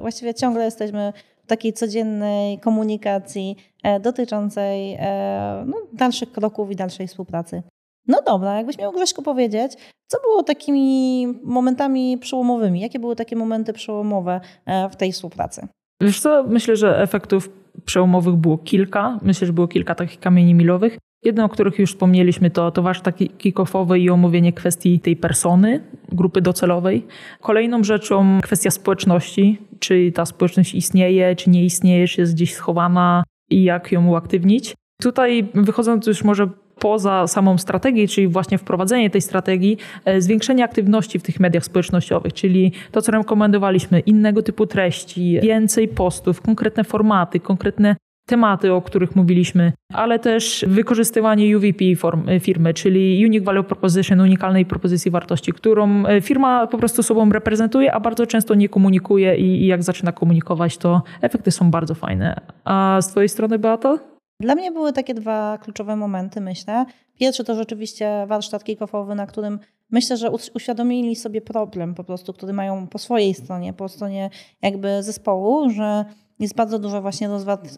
właściwie 0.00 0.34
ciągle 0.34 0.64
jesteśmy 0.64 1.12
takiej 1.48 1.72
codziennej 1.72 2.58
komunikacji 2.58 3.56
e, 3.82 4.00
dotyczącej 4.00 4.96
e, 4.98 5.64
no, 5.66 5.76
dalszych 5.92 6.32
kroków 6.32 6.70
i 6.70 6.76
dalszej 6.76 7.08
współpracy. 7.08 7.62
No 8.08 8.22
dobra, 8.26 8.56
jakbyś 8.56 8.78
miał 8.78 8.92
Grześku 8.92 9.22
powiedzieć, 9.22 9.72
co 10.06 10.20
było 10.20 10.42
takimi 10.42 11.26
momentami 11.44 12.18
przełomowymi? 12.18 12.80
Jakie 12.80 12.98
były 12.98 13.16
takie 13.16 13.36
momenty 13.36 13.72
przełomowe 13.72 14.40
e, 14.66 14.88
w 14.88 14.96
tej 14.96 15.12
współpracy? 15.12 15.68
Wiesz 16.02 16.20
co, 16.20 16.44
myślę, 16.48 16.76
że 16.76 17.02
efektów 17.02 17.50
przełomowych 17.84 18.34
było 18.34 18.58
kilka. 18.58 19.18
Myślę, 19.22 19.46
że 19.46 19.52
było 19.52 19.68
kilka 19.68 19.94
takich 19.94 20.20
kamieni 20.20 20.54
milowych. 20.54 20.98
Jedno, 21.24 21.44
o 21.44 21.48
których 21.48 21.78
już 21.78 21.90
wspomnieliśmy, 21.90 22.50
to, 22.50 22.70
to 22.70 22.82
wasz 22.82 23.00
taki 23.00 23.30
kick-offowy 23.30 23.98
i 23.98 24.10
omówienie 24.10 24.52
kwestii 24.52 25.00
tej 25.00 25.16
persony, 25.16 25.80
grupy 26.12 26.40
docelowej. 26.40 27.06
Kolejną 27.40 27.84
rzeczą 27.84 28.38
kwestia 28.42 28.70
społeczności, 28.70 29.58
czy 29.78 30.12
ta 30.14 30.26
społeczność 30.26 30.74
istnieje, 30.74 31.36
czy 31.36 31.50
nie 31.50 31.64
istnieje, 31.64 32.08
czy 32.08 32.20
jest 32.20 32.34
gdzieś 32.34 32.54
schowana 32.54 33.24
i 33.50 33.64
jak 33.64 33.92
ją 33.92 34.06
uaktywnić. 34.06 34.74
Tutaj 35.02 35.48
wychodząc 35.54 36.06
już 36.06 36.24
może 36.24 36.48
poza 36.78 37.26
samą 37.26 37.58
strategię, 37.58 38.08
czyli 38.08 38.28
właśnie 38.28 38.58
wprowadzenie 38.58 39.10
tej 39.10 39.20
strategii, 39.20 39.76
e, 40.04 40.20
zwiększenie 40.20 40.64
aktywności 40.64 41.18
w 41.18 41.22
tych 41.22 41.40
mediach 41.40 41.64
społecznościowych, 41.64 42.32
czyli 42.32 42.72
to, 42.92 43.02
co 43.02 43.12
rekomendowaliśmy, 43.12 44.00
innego 44.00 44.42
typu 44.42 44.66
treści, 44.66 45.40
więcej 45.42 45.88
postów, 45.88 46.40
konkretne 46.40 46.84
formaty, 46.84 47.40
konkretne 47.40 47.96
tematy, 48.28 48.72
o 48.72 48.82
których 48.82 49.16
mówiliśmy, 49.16 49.72
ale 49.92 50.18
też 50.18 50.64
wykorzystywanie 50.68 51.56
UVP 51.56 51.84
e, 52.26 52.40
firmy, 52.40 52.74
czyli 52.74 53.26
Unique 53.26 53.44
Value 53.44 53.64
Proposition, 53.64 54.20
unikalnej 54.20 54.66
propozycji 54.66 55.10
wartości, 55.10 55.52
którą 55.52 56.06
e, 56.06 56.20
firma 56.20 56.66
po 56.66 56.78
prostu 56.78 57.02
sobą 57.02 57.30
reprezentuje, 57.30 57.92
a 57.92 58.00
bardzo 58.00 58.26
często 58.26 58.54
nie 58.54 58.68
komunikuje 58.68 59.36
i, 59.36 59.62
i 59.62 59.66
jak 59.66 59.82
zaczyna 59.82 60.12
komunikować, 60.12 60.78
to 60.78 61.02
efekty 61.20 61.50
są 61.50 61.70
bardzo 61.70 61.94
fajne. 61.94 62.40
A 62.64 62.98
z 63.00 63.08
Twojej 63.08 63.28
strony, 63.28 63.58
Beata? 63.58 63.98
Dla 64.40 64.54
mnie 64.54 64.72
były 64.72 64.92
takie 64.92 65.14
dwa 65.14 65.58
kluczowe 65.58 65.96
momenty, 65.96 66.40
myślę. 66.40 66.84
Pierwszy 67.18 67.44
to 67.44 67.54
rzeczywiście 67.54 68.26
warsztat 68.26 68.64
kick-offowy, 68.64 69.14
na 69.14 69.26
którym 69.26 69.58
myślę, 69.90 70.16
że 70.16 70.30
uświadomili 70.54 71.16
sobie 71.16 71.40
problem 71.40 71.94
po 71.94 72.04
prostu, 72.04 72.32
który 72.32 72.52
mają 72.52 72.86
po 72.86 72.98
swojej 72.98 73.34
stronie, 73.34 73.72
po 73.72 73.88
stronie 73.88 74.30
jakby 74.62 75.02
zespołu, 75.02 75.70
że 75.70 76.04
jest 76.38 76.54
bardzo 76.54 76.78
duże 76.78 77.00
właśnie 77.00 77.28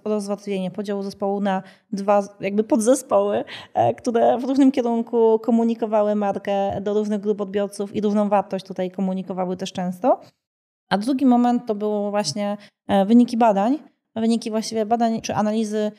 rozwarstwienie 0.05 0.71
podziału 0.71 1.03
zespołu 1.03 1.41
na 1.41 1.63
dwa 1.93 2.23
jakby 2.41 2.65
podzespoły, 2.65 3.45
e, 3.75 3.95
które 3.95 4.39
w 4.39 4.45
różnym 4.45 4.73
kierunku 4.73 5.39
komunikowały 5.39 6.15
markę 6.15 6.81
do 6.81 6.95
różnych 6.95 7.21
grup 7.21 7.41
odbiorców 7.41 7.97
i 7.97 8.01
różną 8.01 8.29
wartość 8.29 8.65
tutaj 8.65 8.91
komunikowały 8.91 9.57
też 9.57 9.73
często. 9.73 10.21
A 10.89 10.99
drugi 10.99 11.27
moment 11.27 11.67
to 11.67 11.75
było 11.75 12.11
właśnie 12.11 12.57
e, 12.89 13.07
wyniki 13.07 13.37
badań, 13.37 13.79
wyniki 14.17 14.51
właściwie 14.51 14.87
badań 14.87 15.21
czy 15.21 15.35
analizy 15.35 15.93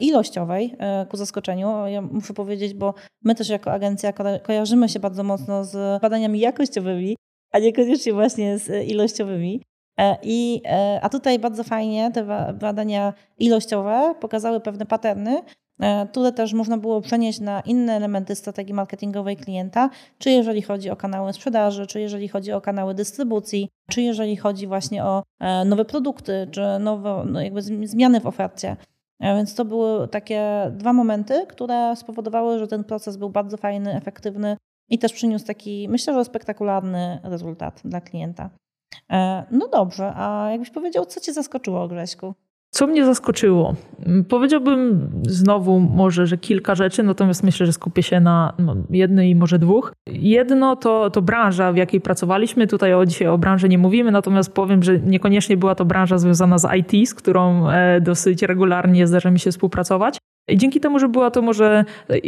ilościowej 0.00 0.76
ku 1.08 1.16
zaskoczeniu. 1.16 1.86
Ja 1.86 2.02
muszę 2.02 2.34
powiedzieć, 2.34 2.74
bo 2.74 2.94
my 3.24 3.34
też 3.34 3.48
jako 3.48 3.72
agencja 3.72 4.12
kojarzymy 4.42 4.88
się 4.88 5.00
bardzo 5.00 5.22
mocno 5.22 5.64
z 5.64 6.02
badaniami 6.02 6.40
jakościowymi, 6.40 7.16
a 7.52 7.58
niekoniecznie 7.58 8.12
właśnie 8.12 8.58
z 8.58 8.88
ilościowymi. 8.88 9.62
E, 9.98 10.16
I, 10.22 10.62
e, 10.64 11.00
a 11.02 11.08
tutaj 11.08 11.38
bardzo 11.38 11.64
fajnie 11.64 12.10
te 12.12 12.24
badania 12.54 13.12
ilościowe 13.38 14.14
pokazały 14.20 14.60
pewne 14.60 14.86
paterny, 14.86 15.42
e, 15.80 16.06
które 16.06 16.32
też 16.32 16.52
można 16.52 16.78
było 16.78 17.00
przenieść 17.00 17.40
na 17.40 17.60
inne 17.60 17.96
elementy 17.96 18.34
strategii 18.34 18.74
marketingowej 18.74 19.36
klienta, 19.36 19.90
czy 20.18 20.30
jeżeli 20.30 20.62
chodzi 20.62 20.90
o 20.90 20.96
kanały 20.96 21.32
sprzedaży, 21.32 21.86
czy 21.86 22.00
jeżeli 22.00 22.28
chodzi 22.28 22.52
o 22.52 22.60
kanały 22.60 22.94
dystrybucji, 22.94 23.68
czy 23.90 24.02
jeżeli 24.02 24.36
chodzi 24.36 24.66
właśnie 24.66 25.04
o 25.04 25.22
nowe 25.64 25.84
produkty, 25.84 26.48
czy 26.50 26.62
nowe 26.80 27.24
no 27.26 27.40
jakby 27.40 27.62
zmiany 27.62 28.20
w 28.20 28.26
ofercie. 28.26 28.76
Więc 29.20 29.54
to 29.54 29.64
były 29.64 30.08
takie 30.08 30.70
dwa 30.72 30.92
momenty, 30.92 31.46
które 31.48 31.96
spowodowały, 31.96 32.58
że 32.58 32.68
ten 32.68 32.84
proces 32.84 33.16
był 33.16 33.30
bardzo 33.30 33.56
fajny, 33.56 33.94
efektywny 33.94 34.56
i 34.88 34.98
też 34.98 35.12
przyniósł 35.12 35.46
taki, 35.46 35.88
myślę, 35.88 36.14
że 36.14 36.24
spektakularny 36.24 37.20
rezultat 37.22 37.80
dla 37.84 38.00
klienta. 38.00 38.50
E, 39.10 39.44
no 39.50 39.68
dobrze, 39.68 40.12
a 40.16 40.50
jakbyś 40.50 40.70
powiedział, 40.70 41.06
co 41.06 41.20
cię 41.20 41.32
zaskoczyło, 41.32 41.88
Grześku? 41.88 42.34
Co 42.76 42.86
mnie 42.86 43.04
zaskoczyło? 43.04 43.74
Mm, 44.06 44.24
powiedziałbym 44.24 45.08
znowu 45.22 45.80
może, 45.80 46.26
że 46.26 46.38
kilka 46.38 46.74
rzeczy, 46.74 47.02
natomiast 47.02 47.42
myślę, 47.42 47.66
że 47.66 47.72
skupię 47.72 48.02
się 48.02 48.20
na 48.20 48.52
no, 48.58 48.76
jednej 48.90 49.30
i 49.30 49.34
może 49.34 49.58
dwóch. 49.58 49.92
Jedno 50.06 50.76
to, 50.76 51.10
to 51.10 51.22
branża, 51.22 51.72
w 51.72 51.76
jakiej 51.76 52.00
pracowaliśmy. 52.00 52.66
Tutaj 52.66 52.94
o, 52.94 53.06
dzisiaj 53.06 53.28
o 53.28 53.38
branży 53.38 53.68
nie 53.68 53.78
mówimy, 53.78 54.10
natomiast 54.10 54.52
powiem, 54.52 54.82
że 54.82 55.00
niekoniecznie 55.00 55.56
była 55.56 55.74
to 55.74 55.84
branża 55.84 56.18
związana 56.18 56.58
z 56.58 56.68
IT, 56.76 57.08
z 57.08 57.14
którą 57.14 57.68
e, 57.68 58.00
dosyć 58.00 58.42
regularnie 58.42 59.06
zdarza 59.06 59.30
mi 59.30 59.38
się 59.38 59.50
współpracować. 59.50 60.18
I 60.48 60.56
dzięki 60.56 60.80
temu, 60.80 60.98
że 60.98 61.08
była 61.08 61.30
to 61.30 61.42
może 61.42 61.84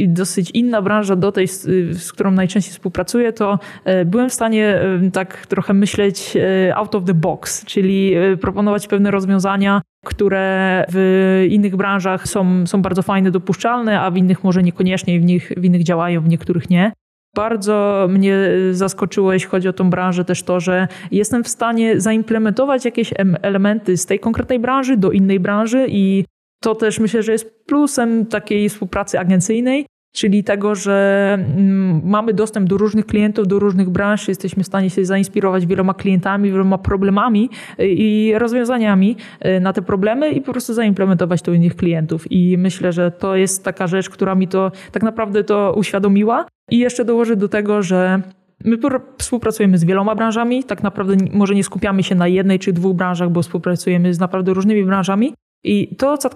dosyć 0.06 0.50
inna 0.50 0.82
branża 0.82 1.16
do 1.16 1.32
tej, 1.32 1.48
z 1.92 2.12
którą 2.12 2.30
najczęściej 2.30 2.72
współpracuję, 2.72 3.32
to 3.32 3.58
e, 3.84 4.04
byłem 4.04 4.30
w 4.30 4.32
stanie 4.32 4.80
e, 4.80 5.10
tak 5.10 5.46
trochę 5.46 5.74
myśleć 5.74 6.36
e, 6.36 6.76
out 6.76 6.94
of 6.94 7.04
the 7.04 7.14
box, 7.14 7.64
czyli 7.64 8.14
proponować 8.40 8.86
pewne 8.86 9.10
rozwiązania, 9.10 9.82
które 10.04 10.84
w 10.92 11.46
innych 11.50 11.76
branżach 11.76 12.28
są, 12.28 12.66
są 12.66 12.82
bardzo 12.82 13.02
fajne, 13.02 13.30
dopuszczalne, 13.30 14.00
a 14.00 14.10
w 14.10 14.16
innych 14.16 14.44
może 14.44 14.62
niekoniecznie, 14.62 15.20
w, 15.20 15.24
nich, 15.24 15.52
w 15.56 15.64
innych 15.64 15.82
działają, 15.82 16.20
w 16.20 16.28
niektórych 16.28 16.70
nie. 16.70 16.92
Bardzo 17.36 18.06
mnie 18.10 18.36
zaskoczyło, 18.72 19.32
jeśli 19.32 19.48
chodzi 19.48 19.68
o 19.68 19.72
tą 19.72 19.90
branżę, 19.90 20.24
też 20.24 20.42
to, 20.42 20.60
że 20.60 20.88
jestem 21.10 21.44
w 21.44 21.48
stanie 21.48 22.00
zaimplementować 22.00 22.84
jakieś 22.84 23.14
elementy 23.42 23.96
z 23.96 24.06
tej 24.06 24.20
konkretnej 24.20 24.58
branży 24.58 24.96
do 24.96 25.10
innej 25.10 25.40
branży 25.40 25.86
i 25.88 26.24
to 26.60 26.74
też 26.74 27.00
myślę, 27.00 27.22
że 27.22 27.32
jest 27.32 27.64
plusem 27.66 28.26
takiej 28.26 28.68
współpracy 28.68 29.18
agencyjnej, 29.18 29.86
czyli 30.12 30.44
tego, 30.44 30.74
że 30.74 31.38
mm, 31.40 32.00
mamy 32.04 32.34
dostęp 32.34 32.68
do 32.68 32.76
różnych 32.76 33.06
klientów, 33.06 33.48
do 33.48 33.58
różnych 33.58 33.90
branż, 33.90 34.28
jesteśmy 34.28 34.62
w 34.62 34.66
stanie 34.66 34.90
się 34.90 35.04
zainspirować 35.04 35.66
wieloma 35.66 35.94
klientami, 35.94 36.50
wieloma 36.50 36.78
problemami 36.78 37.50
y, 37.80 37.88
i 37.88 38.38
rozwiązaniami 38.38 39.16
y, 39.46 39.60
na 39.60 39.72
te 39.72 39.82
problemy 39.82 40.30
i 40.30 40.40
po 40.40 40.52
prostu 40.52 40.74
zaimplementować 40.74 41.42
to 41.42 41.50
u 41.50 41.54
innych 41.54 41.76
klientów. 41.76 42.32
I 42.32 42.58
myślę, 42.58 42.92
że 42.92 43.10
to 43.10 43.36
jest 43.36 43.64
taka 43.64 43.86
rzecz, 43.86 44.10
która 44.10 44.34
mi 44.34 44.48
to 44.48 44.72
tak 44.92 45.02
naprawdę 45.02 45.44
to 45.44 45.74
uświadomiła. 45.76 46.46
I 46.70 46.78
jeszcze 46.78 47.04
dołożę 47.04 47.36
do 47.36 47.48
tego, 47.48 47.82
że 47.82 48.22
My 48.64 48.78
współpracujemy 49.18 49.78
z 49.78 49.84
wieloma 49.84 50.14
branżami, 50.14 50.64
tak 50.64 50.82
naprawdę 50.82 51.16
może 51.32 51.54
nie 51.54 51.64
skupiamy 51.64 52.02
się 52.02 52.14
na 52.14 52.28
jednej 52.28 52.58
czy 52.58 52.72
dwóch 52.72 52.96
branżach, 52.96 53.30
bo 53.30 53.42
współpracujemy 53.42 54.14
z 54.14 54.18
naprawdę 54.18 54.54
różnymi 54.54 54.84
branżami. 54.84 55.34
I 55.64 55.96
to, 55.96 56.18
co, 56.18 56.30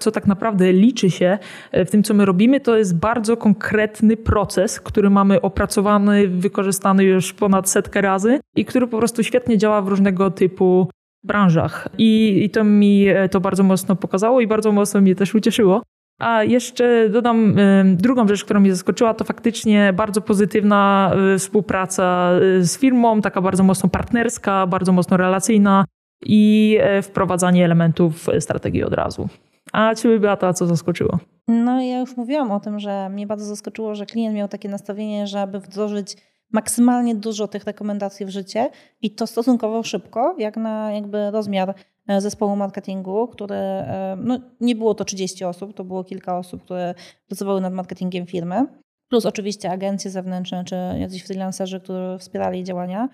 co, 0.00 0.10
tak 0.10 0.26
naprawdę 0.26 0.72
liczy 0.72 1.10
się 1.10 1.38
e, 1.72 1.84
w 1.84 1.90
tym, 1.90 2.02
co 2.02 2.14
my 2.14 2.24
robimy, 2.24 2.60
to 2.60 2.76
jest 2.76 2.98
bardzo 2.98 3.36
konkretny 3.36 4.16
proces, 4.16 4.80
który 4.80 5.10
mamy 5.10 5.40
opracowany, 5.40 6.28
wykorzystany 6.28 7.04
już 7.04 7.32
ponad 7.32 7.70
setkę 7.70 8.00
razy 8.00 8.40
i 8.56 8.64
który 8.64 8.86
po 8.86 8.98
prostu 8.98 9.22
świetnie 9.22 9.58
działa 9.58 9.82
w 9.82 9.88
różnego 9.88 10.30
typu 10.30 10.88
branżach. 11.22 11.88
I, 11.98 12.42
I 12.44 12.50
to 12.50 12.64
mi 12.64 13.08
e, 13.08 13.28
to 13.28 13.40
bardzo 13.40 13.62
mocno 13.62 13.96
pokazało 13.96 14.40
i 14.40 14.46
bardzo 14.46 14.72
mocno 14.72 15.00
mnie 15.00 15.14
też 15.14 15.34
ucieszyło. 15.34 15.82
A 16.18 16.44
jeszcze 16.44 17.08
dodam 17.08 17.56
drugą 17.84 18.28
rzecz, 18.28 18.44
która 18.44 18.60
mnie 18.60 18.74
zaskoczyła, 18.74 19.14
to 19.14 19.24
faktycznie 19.24 19.92
bardzo 19.96 20.20
pozytywna 20.20 21.12
e, 21.34 21.38
współpraca 21.38 22.30
e, 22.32 22.64
z 22.64 22.78
firmą, 22.78 23.20
taka 23.20 23.40
bardzo 23.40 23.64
mocno 23.64 23.88
partnerska, 23.88 24.66
bardzo 24.66 24.92
mocno 24.92 25.16
relacyjna 25.16 25.84
i 26.24 26.78
wprowadzanie 27.02 27.64
elementów 27.64 28.26
strategii 28.40 28.84
od 28.84 28.92
razu. 28.92 29.28
A 29.72 29.94
Ciebie 29.94 30.20
Beata, 30.20 30.52
co 30.52 30.66
zaskoczyło? 30.66 31.18
No 31.48 31.82
ja 31.82 31.98
już 31.98 32.16
mówiłam 32.16 32.50
o 32.50 32.60
tym, 32.60 32.80
że 32.80 33.08
mnie 33.08 33.26
bardzo 33.26 33.44
zaskoczyło, 33.44 33.94
że 33.94 34.06
klient 34.06 34.36
miał 34.36 34.48
takie 34.48 34.68
nastawienie, 34.68 35.26
żeby 35.26 35.60
wdrożyć 35.60 36.16
maksymalnie 36.52 37.14
dużo 37.14 37.48
tych 37.48 37.64
rekomendacji 37.64 38.26
w 38.26 38.30
życie 38.30 38.70
i 39.02 39.10
to 39.10 39.26
stosunkowo 39.26 39.82
szybko, 39.82 40.36
jak 40.38 40.56
na 40.56 40.92
jakby 40.92 41.30
rozmiar 41.30 41.74
e, 42.08 42.20
zespołu 42.20 42.56
marketingu, 42.56 43.28
który, 43.28 43.54
e, 43.54 44.16
no 44.20 44.38
nie 44.60 44.76
było 44.76 44.94
to 44.94 45.04
30 45.04 45.44
osób, 45.44 45.74
to 45.74 45.84
było 45.84 46.04
kilka 46.04 46.38
osób, 46.38 46.64
które 46.64 46.94
pracowały 47.26 47.60
nad 47.60 47.72
marketingiem 47.72 48.26
firmy, 48.26 48.66
plus 49.08 49.26
oczywiście 49.26 49.70
agencje 49.70 50.10
zewnętrzne 50.10 50.64
czy 50.64 50.76
jacyś 50.98 51.24
freelancerzy, 51.24 51.80
którzy 51.80 52.16
wspierali 52.18 52.64
działania. 52.64 53.08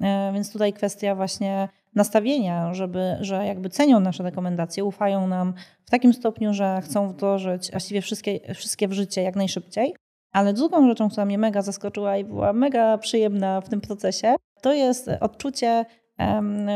E, 0.00 0.32
więc 0.34 0.52
tutaj 0.52 0.72
kwestia 0.72 1.14
właśnie 1.14 1.68
nastawienia, 1.94 2.74
żeby, 2.74 3.16
że 3.20 3.46
jakby 3.46 3.70
cenią 3.70 4.00
nasze 4.00 4.22
rekomendacje, 4.22 4.84
ufają 4.84 5.26
nam 5.26 5.54
w 5.84 5.90
takim 5.90 6.12
stopniu, 6.12 6.54
że 6.54 6.80
chcą 6.84 7.08
wdrożyć 7.08 7.70
właściwie 7.70 8.02
wszystkie, 8.02 8.54
wszystkie 8.54 8.88
w 8.88 8.92
życie 8.92 9.22
jak 9.22 9.36
najszybciej. 9.36 9.94
Ale 10.32 10.52
drugą 10.52 10.88
rzeczą, 10.88 11.10
która 11.10 11.24
mnie 11.24 11.38
mega 11.38 11.62
zaskoczyła 11.62 12.16
i 12.16 12.24
była 12.24 12.52
mega 12.52 12.98
przyjemna 12.98 13.60
w 13.60 13.68
tym 13.68 13.80
procesie, 13.80 14.34
to 14.62 14.72
jest 14.72 15.10
odczucie 15.20 15.84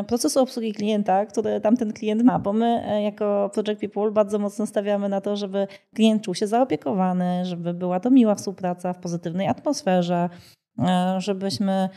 procesu 0.07 0.41
obsługi 0.41 0.73
klienta, 0.73 1.27
który 1.27 1.61
tamten 1.61 1.93
klient 1.93 2.23
ma, 2.23 2.39
bo 2.39 2.53
my 2.53 2.83
e, 2.87 3.03
jako 3.03 3.51
Project 3.55 3.81
People 3.81 4.11
bardzo 4.11 4.39
mocno 4.39 4.67
stawiamy 4.67 5.09
na 5.09 5.21
to, 5.21 5.37
żeby 5.37 5.67
klient 5.95 6.23
czuł 6.23 6.35
się 6.35 6.47
zaopiekowany, 6.47 7.45
żeby 7.45 7.75
była 7.75 8.01
to 8.01 8.11
miła 8.11 8.35
współpraca 8.35 8.93
w 8.93 8.99
pozytywnej 8.99 9.47
atmosferze, 9.47 10.29
żebyśmy 11.19 11.89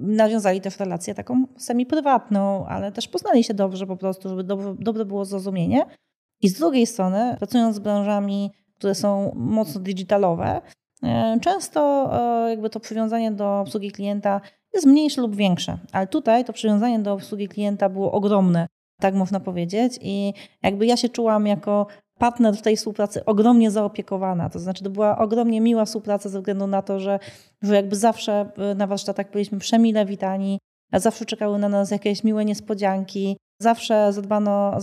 nawiązali 0.00 0.60
też 0.60 0.78
relację 0.78 1.14
taką 1.14 1.46
semi-prywatną, 1.56 2.66
ale 2.66 2.92
też 2.92 3.08
poznali 3.08 3.44
się 3.44 3.54
dobrze 3.54 3.86
po 3.86 3.96
prostu, 3.96 4.28
żeby 4.28 4.44
dobre, 4.44 4.74
dobre 4.78 5.04
było 5.04 5.24
zrozumienie. 5.24 5.86
I 6.42 6.48
z 6.48 6.58
drugiej 6.58 6.86
strony, 6.86 7.34
pracując 7.38 7.76
z 7.76 7.78
branżami, 7.78 8.50
które 8.78 8.94
są 8.94 9.32
mocno 9.34 9.80
digitalowe, 9.80 10.60
E, 11.04 11.38
często 11.40 12.10
e, 12.46 12.50
jakby 12.50 12.70
to 12.70 12.80
przywiązanie 12.80 13.32
do 13.32 13.60
obsługi 13.60 13.90
klienta 13.90 14.40
jest 14.74 14.86
mniejsze 14.86 15.20
lub 15.20 15.36
większe, 15.36 15.78
ale 15.92 16.06
tutaj 16.06 16.44
to 16.44 16.52
przywiązanie 16.52 16.98
do 16.98 17.12
obsługi 17.12 17.48
klienta 17.48 17.88
było 17.88 18.12
ogromne, 18.12 18.66
tak 19.00 19.14
można 19.14 19.40
powiedzieć. 19.40 19.98
I 20.02 20.34
jakby 20.62 20.86
ja 20.86 20.96
się 20.96 21.08
czułam 21.08 21.46
jako 21.46 21.86
partner 22.18 22.56
w 22.56 22.62
tej 22.62 22.76
współpracy 22.76 23.24
ogromnie 23.24 23.70
zaopiekowana. 23.70 24.50
To 24.50 24.58
znaczy, 24.58 24.84
to 24.84 24.90
była 24.90 25.18
ogromnie 25.18 25.60
miła 25.60 25.84
współpraca 25.84 26.28
ze 26.28 26.38
względu 26.38 26.66
na 26.66 26.82
to, 26.82 27.00
że, 27.00 27.18
że 27.62 27.74
jakby 27.74 27.96
zawsze 27.96 28.50
e, 28.56 28.74
na 28.74 28.86
warsztatach 28.86 29.30
byliśmy 29.30 29.58
przemile 29.58 30.06
witani, 30.06 30.58
zawsze 30.92 31.24
czekały 31.24 31.58
na 31.58 31.68
nas 31.68 31.90
jakieś 31.90 32.24
miłe 32.24 32.44
niespodzianki. 32.44 33.36
Zawsze 33.60 34.12
zadbano, 34.12 34.76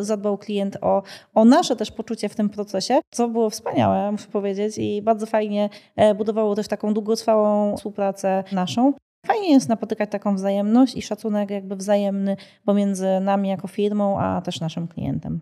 zadbał 0.00 0.38
klient 0.38 0.76
o, 0.80 1.02
o 1.34 1.44
nasze 1.44 1.76
też 1.76 1.90
poczucie 1.90 2.28
w 2.28 2.34
tym 2.34 2.50
procesie, 2.50 3.00
co 3.10 3.28
było 3.28 3.50
wspaniałe, 3.50 4.12
muszę 4.12 4.28
powiedzieć, 4.28 4.78
i 4.78 5.02
bardzo 5.02 5.26
fajnie 5.26 5.68
e, 5.96 6.14
budowało 6.14 6.54
też 6.54 6.68
taką 6.68 6.94
długotrwałą 6.94 7.76
współpracę 7.76 8.44
naszą. 8.52 8.92
Fajnie 9.26 9.50
jest 9.52 9.68
napotykać 9.68 10.10
taką 10.10 10.34
wzajemność 10.34 10.96
i 10.96 11.02
szacunek 11.02 11.50
jakby 11.50 11.76
wzajemny 11.76 12.36
pomiędzy 12.64 13.20
nami 13.20 13.48
jako 13.48 13.68
firmą, 13.68 14.20
a 14.20 14.40
też 14.40 14.60
naszym 14.60 14.88
klientem. 14.88 15.40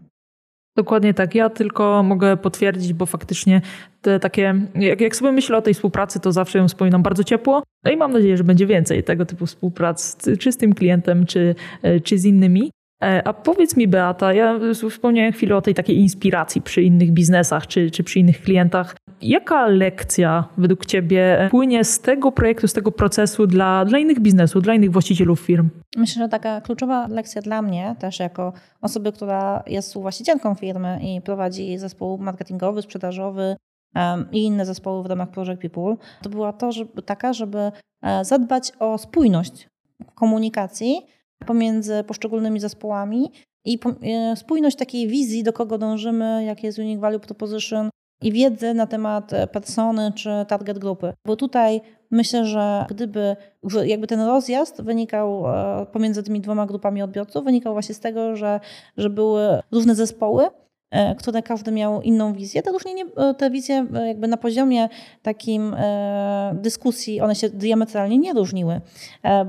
Dokładnie 0.77 1.15
tak. 1.15 1.35
Ja 1.35 1.51
tylko 1.51 2.03
mogę 2.03 2.37
potwierdzić, 2.37 2.93
bo 2.93 3.07
faktycznie 3.07 3.61
te 4.03 4.21
takie, 4.21 4.55
jak, 4.75 5.01
jak 5.01 5.17
sobie 5.17 5.33
myślę 5.33 5.59
o 5.59 5.63
tej 5.63 5.75
współpracy, 5.75 6.21
to 6.21 6.33
zawsze 6.33 6.59
ją 6.59 6.69
wspominam 6.69 7.03
bardzo 7.03 7.25
ciepło. 7.25 7.63
No 7.85 7.91
i 7.91 7.97
mam 7.97 8.13
nadzieję, 8.13 8.37
że 8.37 8.45
będzie 8.45 8.67
więcej 8.67 9.05
tego 9.05 9.27
typu 9.27 9.47
współprac, 9.47 10.17
czy 10.39 10.53
z 10.53 10.57
tym 10.57 10.75
klientem, 10.75 11.27
czy, 11.27 11.55
e, 11.83 12.01
czy 12.01 12.19
z 12.19 12.25
innymi. 12.25 12.71
E, 13.03 13.29
a 13.29 13.33
powiedz 13.33 13.77
mi, 13.77 13.89
Beata, 13.89 14.33
ja 14.33 14.59
wspomniałem 14.91 15.33
chwilę 15.33 15.57
o 15.57 15.63
tej 15.63 15.75
takiej 15.75 15.99
inspiracji 15.99 16.63
przy 16.63 16.83
innych 16.83 17.13
biznesach 17.13 17.67
czy, 17.67 17.91
czy 17.91 18.05
przy 18.05 18.19
innych 18.19 18.43
klientach. 18.43 18.97
Jaka 19.23 19.67
lekcja 19.67 20.49
według 20.59 20.87
Ciebie 20.87 21.49
płynie 21.51 21.85
z 21.85 22.01
tego 22.01 22.33
projektu, 22.33 22.69
z 22.69 22.73
tego 22.73 22.93
procesu 22.93 23.47
dla, 23.47 23.85
dla 23.85 23.99
innych 23.99 24.21
biznesów, 24.21 24.63
dla 24.63 24.75
innych 24.75 24.93
właścicielów 24.93 25.41
firm? 25.41 25.69
Myślę, 25.97 26.23
że 26.23 26.29
taka 26.29 26.61
kluczowa 26.61 27.07
lekcja 27.07 27.43
dla 27.43 27.63
mnie, 27.63 27.97
też 27.99 28.21
jako 28.21 28.53
osoby, 28.81 29.13
która 29.13 29.63
jest 29.67 29.95
właścicielką 29.95 30.55
firmy 30.55 30.99
i 31.03 31.21
prowadzi 31.21 31.79
zespół 31.79 32.19
marketingowy, 32.19 32.83
sprzedażowy, 32.83 33.57
i 34.33 34.45
inne 34.45 34.67
zespoły 34.67 35.03
w 35.03 35.07
ramach 35.07 35.31
Project 35.31 35.63
People, 35.63 35.97
to 36.23 36.31
była 36.31 36.53
to, 36.53 36.73
żeby, 36.73 37.03
taka, 37.03 37.33
żeby 37.33 37.73
e, 38.03 38.25
zadbać 38.25 38.73
o 38.79 38.99
spójność 38.99 39.69
komunikacji 40.15 41.07
pomiędzy 41.45 42.05
poszczególnymi 42.05 42.61
zespołami 42.61 43.33
i 43.65 43.79
e, 44.03 44.37
spójność 44.37 44.77
takiej 44.77 45.09
wizji, 45.09 45.43
do 45.43 45.53
kogo 45.53 45.79
dążymy, 45.79 46.45
jakie 46.45 46.67
jest 46.67 46.79
Unique 46.79 47.01
Value 47.01 47.21
Proposition 47.21 47.91
i 48.23 48.33
wiedzy 48.33 48.75
na 48.75 48.87
temat 48.87 49.33
e, 49.33 49.47
persony 49.47 50.13
czy 50.15 50.31
target 50.49 50.79
grupy. 50.79 51.13
Bo 51.27 51.37
tutaj 51.37 51.81
myślę, 52.11 52.45
że 52.45 52.87
gdyby 52.89 53.37
jakby 53.85 54.07
ten 54.07 54.21
rozjazd 54.21 54.83
wynikał 54.83 55.45
pomiędzy 55.93 56.23
tymi 56.23 56.41
dwoma 56.41 56.67
grupami 56.67 57.03
odbiorców, 57.03 57.45
wynikał 57.45 57.73
właśnie 57.73 57.95
z 57.95 58.01
tego, 58.01 58.37
że, 58.37 58.61
że 58.97 59.11
były 59.11 59.63
różne 59.73 59.95
zespoły, 59.95 60.45
E, 60.45 60.62
które 61.19 61.43
każdy 61.43 61.73
miał 61.73 62.03
inną 62.03 62.33
wizję. 62.33 62.63
Te 62.63 62.73
różnienie, 62.73 63.05
e, 63.17 63.35
te 63.35 63.51
wizje 63.51 63.87
e, 63.95 64.07
jakby 64.09 64.29
na 64.29 64.37
poziomie 64.37 64.89
takim 65.23 65.77
dyskusji, 66.55 67.21
one 67.21 67.35
się 67.35 67.49
diametralnie 67.49 68.19
nie 68.19 68.33
różniły, 68.33 68.81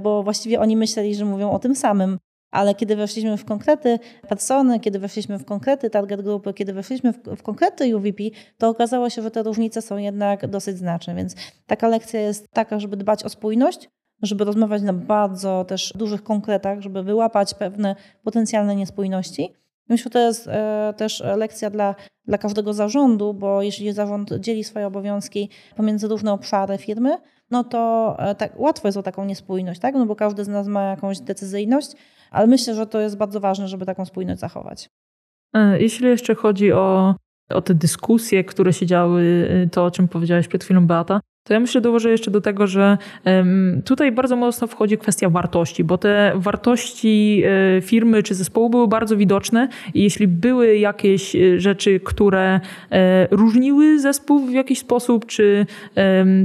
bo 0.03 0.23
właściwie 0.23 0.59
oni 0.59 0.77
myśleli, 0.77 1.15
że 1.15 1.25
mówią 1.25 1.51
o 1.51 1.59
tym 1.59 1.75
samym. 1.75 2.17
Ale 2.51 2.75
kiedy 2.75 2.95
weszliśmy 2.95 3.37
w 3.37 3.45
konkrety 3.45 3.99
persony, 4.29 4.79
kiedy 4.79 4.99
weszliśmy 4.99 5.39
w 5.39 5.45
konkrety 5.45 5.89
target 5.89 6.21
grupy, 6.21 6.53
kiedy 6.53 6.73
weszliśmy 6.73 7.13
w, 7.13 7.17
w 7.37 7.43
konkrety 7.43 7.97
UVP, 7.97 8.23
to 8.57 8.69
okazało 8.69 9.09
się, 9.09 9.21
że 9.21 9.31
te 9.31 9.43
różnice 9.43 9.81
są 9.81 9.97
jednak 9.97 10.47
dosyć 10.47 10.77
znaczne. 10.77 11.15
Więc 11.15 11.35
taka 11.67 11.87
lekcja 11.87 12.19
jest 12.19 12.51
taka, 12.51 12.79
żeby 12.79 12.97
dbać 12.97 13.23
o 13.23 13.29
spójność, 13.29 13.89
żeby 14.21 14.43
rozmawiać 14.43 14.81
na 14.81 14.93
bardzo 14.93 15.65
też 15.65 15.93
dużych 15.95 16.23
konkretach, 16.23 16.81
żeby 16.81 17.03
wyłapać 17.03 17.53
pewne 17.53 17.95
potencjalne 18.23 18.75
niespójności 18.75 19.62
Myślę, 19.89 20.03
że 20.03 20.09
to 20.09 20.19
jest 20.19 20.47
e, 20.47 20.93
też 20.97 21.23
lekcja 21.37 21.69
dla, 21.69 21.95
dla 22.25 22.37
każdego 22.37 22.73
zarządu, 22.73 23.33
bo 23.33 23.61
jeśli 23.61 23.93
zarząd 23.93 24.33
dzieli 24.39 24.63
swoje 24.63 24.87
obowiązki 24.87 25.49
pomiędzy 25.75 26.07
różne 26.07 26.33
obszary 26.33 26.77
firmy, 26.77 27.17
no 27.51 27.63
to 27.63 28.15
e, 28.19 28.35
tak, 28.35 28.59
łatwo 28.59 28.87
jest 28.87 28.97
o 28.97 29.03
taką 29.03 29.25
niespójność, 29.25 29.79
tak? 29.79 29.95
no 29.95 30.05
bo 30.05 30.15
każdy 30.15 30.43
z 30.43 30.47
nas 30.47 30.67
ma 30.67 30.83
jakąś 30.83 31.19
decyzyjność, 31.19 31.91
ale 32.31 32.47
myślę, 32.47 32.75
że 32.75 32.87
to 32.87 32.99
jest 32.99 33.17
bardzo 33.17 33.39
ważne, 33.39 33.67
żeby 33.67 33.85
taką 33.85 34.05
spójność 34.05 34.39
zachować. 34.39 34.89
E, 35.53 35.79
jeśli 35.81 36.07
jeszcze 36.07 36.35
chodzi 36.35 36.71
o, 36.71 37.15
o 37.49 37.61
te 37.61 37.73
dyskusje, 37.73 38.43
które 38.43 38.73
się 38.73 38.85
działy, 38.85 39.47
to 39.71 39.85
o 39.85 39.91
czym 39.91 40.07
powiedziałeś 40.07 40.47
przed 40.47 40.63
chwilą 40.63 40.87
Beata, 40.87 41.19
to 41.43 41.53
ja 41.53 41.59
myślę, 41.59 41.81
dołożę 41.81 42.09
jeszcze 42.09 42.31
do 42.31 42.41
tego, 42.41 42.67
że 42.67 42.97
tutaj 43.85 44.11
bardzo 44.11 44.35
mocno 44.35 44.67
wchodzi 44.67 44.97
kwestia 44.97 45.29
wartości, 45.29 45.83
bo 45.83 45.97
te 45.97 46.31
wartości 46.35 47.43
e, 47.77 47.81
firmy 47.81 48.23
czy 48.23 48.35
zespołu 48.35 48.69
były 48.69 48.87
bardzo 48.87 49.17
widoczne 49.17 49.67
i 49.93 50.03
jeśli 50.03 50.27
były 50.27 50.77
jakieś 50.77 51.35
e, 51.35 51.59
rzeczy, 51.59 51.99
które 51.99 52.59
e, 52.91 53.27
różniły 53.31 53.99
zespół 53.99 54.45
w 54.45 54.51
jakiś 54.51 54.79
sposób, 54.79 55.25
czy 55.25 55.65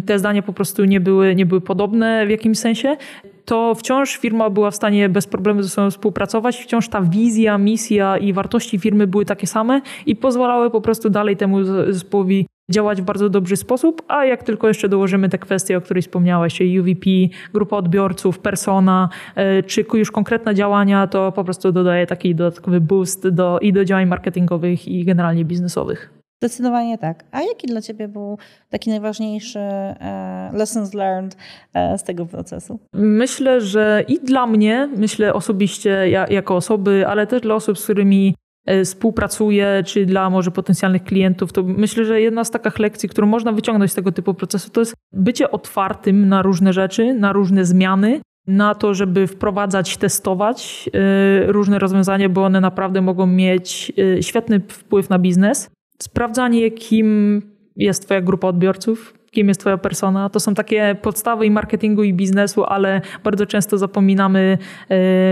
te 0.06 0.18
zdania 0.18 0.42
po 0.42 0.52
prostu 0.52 0.84
nie 0.84 1.00
były, 1.00 1.34
nie 1.34 1.46
były 1.46 1.60
podobne 1.60 2.26
w 2.26 2.30
jakimś 2.30 2.58
sensie, 2.58 2.96
to 3.44 3.74
wciąż 3.74 4.16
firma 4.16 4.50
była 4.50 4.70
w 4.70 4.76
stanie 4.76 5.08
bez 5.08 5.26
problemu 5.26 5.62
ze 5.62 5.68
sobą 5.68 5.90
współpracować, 5.90 6.56
wciąż 6.56 6.88
ta 6.88 7.02
wizja, 7.02 7.58
misja 7.58 8.18
i 8.18 8.32
wartości 8.32 8.78
firmy 8.78 9.06
były 9.06 9.24
takie 9.24 9.46
same 9.46 9.80
i 10.06 10.16
pozwalały 10.16 10.70
po 10.70 10.80
prostu 10.80 11.10
dalej 11.10 11.36
temu 11.36 11.64
zespołowi 11.64 12.46
działać 12.70 13.02
w 13.02 13.04
bardzo 13.04 13.28
dobry 13.28 13.56
sposób, 13.56 14.02
a 14.08 14.24
jak 14.24 14.42
tylko 14.42 14.68
jeszcze 14.68 14.88
dołożymy 14.88 15.28
te 15.28 15.38
kwestie, 15.38 15.76
o 15.76 15.80
których 15.80 16.04
wspomniałaś, 16.04 16.54
czyli 16.54 16.80
UVP, 16.80 17.10
grupa 17.52 17.76
odbiorców, 17.76 18.38
persona, 18.38 19.08
e, 19.34 19.62
czy 19.62 19.84
już 19.94 20.10
konkretne 20.10 20.54
działania, 20.54 21.06
to 21.06 21.32
po 21.32 21.44
prostu 21.44 21.72
dodaje 21.72 22.06
taki 22.06 22.34
dodatkowy 22.34 22.80
boost 22.80 23.28
do, 23.28 23.58
i 23.58 23.72
do 23.72 23.84
działań 23.84 24.06
marketingowych 24.06 24.88
i 24.88 25.04
generalnie 25.04 25.44
biznesowych. 25.44 26.18
Zdecydowanie 26.42 26.98
tak. 26.98 27.24
A 27.32 27.42
jaki 27.42 27.66
dla 27.66 27.82
Ciebie 27.82 28.08
był 28.08 28.38
taki 28.70 28.90
najważniejszy 28.90 29.58
e, 29.58 30.50
lessons 30.54 30.94
learned 30.94 31.36
e, 31.74 31.98
z 31.98 32.04
tego 32.04 32.26
procesu? 32.26 32.78
Myślę, 32.92 33.60
że 33.60 34.04
i 34.08 34.20
dla 34.20 34.46
mnie, 34.46 34.88
myślę 34.96 35.34
osobiście 35.34 36.10
ja, 36.10 36.26
jako 36.26 36.56
osoby, 36.56 37.04
ale 37.08 37.26
też 37.26 37.40
dla 37.40 37.54
osób, 37.54 37.78
z 37.78 37.84
którymi 37.84 38.34
e, 38.66 38.84
współpracuję, 38.84 39.82
czy 39.86 40.06
dla 40.06 40.30
może 40.30 40.50
potencjalnych 40.50 41.04
klientów, 41.04 41.52
to 41.52 41.62
myślę, 41.62 42.04
że 42.04 42.20
jedna 42.20 42.44
z 42.44 42.50
takich 42.50 42.78
lekcji, 42.78 43.08
którą 43.08 43.26
można 43.26 43.52
wyciągnąć 43.52 43.92
z 43.92 43.94
tego 43.94 44.12
typu 44.12 44.34
procesu, 44.34 44.70
to 44.70 44.80
jest 44.80 44.94
bycie 45.12 45.50
otwartym 45.50 46.28
na 46.28 46.42
różne 46.42 46.72
rzeczy, 46.72 47.14
na 47.14 47.32
różne 47.32 47.64
zmiany, 47.64 48.20
na 48.46 48.74
to, 48.74 48.94
żeby 48.94 49.26
wprowadzać, 49.26 49.96
testować 49.96 50.90
różne 51.46 51.78
rozwiązania, 51.78 52.28
bo 52.28 52.44
one 52.44 52.60
naprawdę 52.60 53.00
mogą 53.00 53.26
mieć 53.26 53.92
świetny 54.20 54.60
wpływ 54.68 55.10
na 55.10 55.18
biznes 55.18 55.70
sprawdzanie, 56.02 56.70
kim 56.70 57.42
jest 57.76 58.04
Twoja 58.04 58.20
grupa 58.20 58.48
odbiorców, 58.48 59.14
kim 59.30 59.48
jest 59.48 59.60
Twoja 59.60 59.78
persona. 59.78 60.28
To 60.28 60.40
są 60.40 60.54
takie 60.54 60.96
podstawy 61.02 61.46
i 61.46 61.50
marketingu, 61.50 62.02
i 62.02 62.14
biznesu, 62.14 62.64
ale 62.64 63.00
bardzo 63.24 63.46
często 63.46 63.78
zapominamy, 63.78 64.58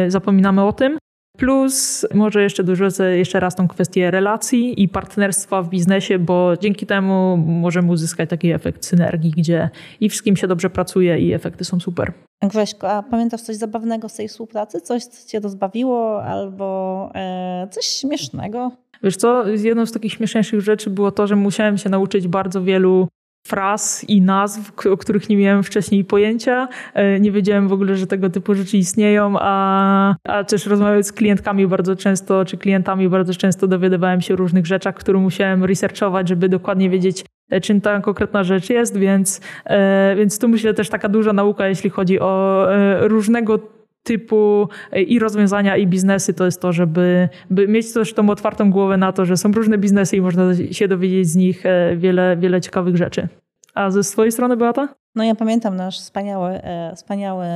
zapominamy 0.09 0.65
o 0.65 0.73
tym. 0.73 0.99
Plus 1.37 2.07
może 2.15 2.43
jeszcze 2.43 2.65
dorzucę 2.65 3.17
jeszcze 3.17 3.41
raz 3.41 3.55
tą 3.55 3.69
kwestię 3.69 4.11
relacji 4.11 4.83
i 4.83 4.89
partnerstwa 4.89 5.63
w 5.63 5.69
biznesie, 5.69 6.19
bo 6.19 6.57
dzięki 6.61 6.87
temu 6.87 7.37
możemy 7.37 7.93
uzyskać 7.93 8.31
taki 8.31 8.51
efekt 8.51 8.85
synergii, 8.85 9.31
gdzie 9.37 9.71
i 10.01 10.09
wszystkim 10.09 10.37
się 10.37 10.47
dobrze 10.47 10.71
pracuje 10.71 11.19
i 11.19 11.33
efekty 11.33 11.65
są 11.65 11.81
super. 11.81 12.13
Grześko, 12.43 12.91
a 12.91 13.03
pamiętasz 13.03 13.41
coś 13.41 13.57
zabawnego 13.57 14.09
z 14.09 14.15
tej 14.15 14.29
współpracy? 14.29 14.81
Coś, 14.81 15.05
co 15.05 15.29
cię 15.29 15.41
rozbawiło 15.41 16.23
albo 16.23 17.11
e, 17.15 17.69
coś 17.71 17.85
śmiesznego? 17.85 18.73
Wiesz 19.03 19.17
co, 19.17 19.49
jedną 19.49 19.87
z 19.87 19.93
takich 19.93 20.13
śmieszniejszych 20.13 20.61
rzeczy 20.61 20.91
było 20.91 21.11
to, 21.11 21.27
że 21.27 21.37
musiałem 21.37 21.79
się 21.79 21.91
nauczyć 21.91 22.29
bardzo 22.29 22.63
wielu 22.63 23.09
fraz 23.47 24.05
i 24.09 24.23
nazw, 24.23 24.87
o 24.93 24.97
których 24.97 25.29
nie 25.29 25.37
miałem 25.37 25.63
wcześniej 25.63 26.05
pojęcia. 26.05 26.69
E, 26.95 27.21
nie 27.21 27.33
wiedziałem 27.33 27.69
w 27.69 27.73
ogóle, 27.73 27.97
że 27.97 28.07
tego 28.07 28.31
typu 28.31 28.55
rzeczy 28.55 28.77
istnieją, 28.77 29.35
a, 29.39 30.15
a 30.25 30.45
też 30.45 30.67
rozmawiając 30.67 31.07
z 31.07 31.13
klientkami 31.13 31.67
bardzo 31.67 31.97
często, 31.97 32.45
czy 32.45 32.59
klientami 32.59 33.09
bardzo 33.09 33.35
często 33.35 33.67
dowiadywałem 33.67 34.21
się 34.21 34.37
różnych 34.37 34.67
rzeczach, 34.67 34.95
które 34.95 35.19
musiałem 35.19 35.65
researchować, 35.65 36.29
żeby 36.29 36.49
dokładnie 36.49 36.91
wiedzieć, 36.91 37.25
e, 37.51 37.61
czym 37.61 37.81
ta 37.81 38.01
konkretna 38.01 38.45
rzecz 38.45 38.71
jest, 38.71 38.97
więc, 38.99 39.41
e, 39.65 40.17
więc 40.17 40.39
tu 40.39 40.49
myślę 40.49 40.75
też 40.75 40.89
taka 40.89 41.09
duża 41.09 41.33
nauka, 41.33 41.69
jeśli 41.69 41.91
chodzi 41.91 42.21
o 42.21 42.67
różnego 43.01 43.76
typu 44.07 44.69
e, 44.93 45.03
i 45.03 45.19
rozwiązania, 45.19 45.77
i 45.77 45.87
biznesy, 45.87 46.35
to 46.35 46.45
jest 46.45 46.61
to, 46.61 46.73
żeby 46.73 47.29
mieć 47.51 47.93
też 47.93 48.15
tą 48.15 48.31
otwartą 48.31 48.71
głowę 48.71 48.97
na 48.97 49.13
to, 49.13 49.25
że 49.25 49.37
są 49.37 49.53
różne 49.53 49.79
biznesy 49.79 50.17
i 50.17 50.21
można 50.21 50.45
się 50.71 50.89
dowiedzieć 50.89 51.29
z 51.29 51.37
nich 51.37 51.67
e, 51.67 51.97
wiele, 51.97 52.37
wiele 52.37 52.61
ciekawych 52.61 52.97
rzeczy. 52.97 53.29
A 53.75 53.91
ze 53.91 54.05
swojej 54.05 54.33
strony, 54.33 54.57
Beata? 54.57 54.89
No 55.15 55.25
ja 55.25 55.35
pamiętam 55.35 55.77
nasz 55.77 55.99
wspaniały, 55.99 56.51
e, 56.51 56.93
wspaniały 56.97 57.47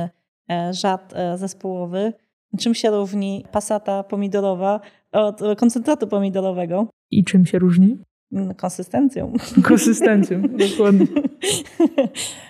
żart 0.71 1.13
zespołowy. 1.35 2.13
Czym 2.59 2.73
się 2.73 2.89
różni 2.89 3.45
pasata 3.51 4.03
pomidorowa 4.03 4.79
od 5.11 5.41
koncentratu 5.57 6.07
pomidorowego? 6.07 6.87
I 7.11 7.23
czym 7.23 7.45
się 7.45 7.59
różni? 7.59 7.97
Konsystencją. 8.57 9.33
Konsystencją, 9.63 10.41
dokładnie. 10.69 11.07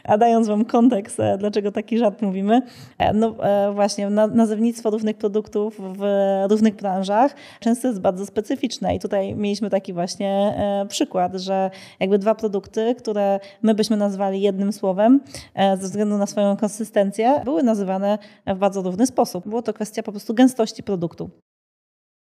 A 0.04 0.17
dając 0.17 0.48
Wam 0.48 0.65
kontekst, 0.65 1.20
e, 1.20 1.38
dlaczego 1.38 1.72
taki 1.72 1.98
żart 1.98 2.22
mówimy, 2.22 2.62
e, 2.98 3.13
no 3.13 3.36
e, 3.44 3.74
właśnie 3.74 4.10
nazewnictwo 4.10 4.89
różnych 4.89 5.17
produktów 5.17 5.82
w 5.98 6.04
różnych 6.50 6.76
branżach 6.76 7.36
często 7.60 7.88
jest 7.88 8.02
bardzo 8.02 8.26
specyficzne 8.26 8.96
i 8.96 9.00
tutaj 9.00 9.36
mieliśmy 9.36 9.70
taki 9.70 9.94
właśnie 9.94 10.54
przykład, 10.89 11.36
że 11.36 11.72
jakby 12.00 12.20
dwa 12.20 12.36
produkty, 12.36 12.96
które 12.96 13.39
my 13.62 13.76
byśmy 13.76 13.98
nazwali 13.98 14.41
jednym 14.41 14.74
słowem 14.74 15.20
ze 15.56 15.88
względu 15.88 16.17
na 16.17 16.26
swoją 16.26 16.58
konsystencję, 16.58 17.41
były 17.46 17.63
nazywane 17.63 18.17
w 18.48 18.58
bardzo 18.58 18.82
różny 18.82 19.08
sposób. 19.08 19.48
Było 19.48 19.62
to 19.62 19.74
kwestia 19.74 20.04
po 20.04 20.12
prostu 20.12 20.34
gęstości 20.34 20.84
produktu. 20.84 21.30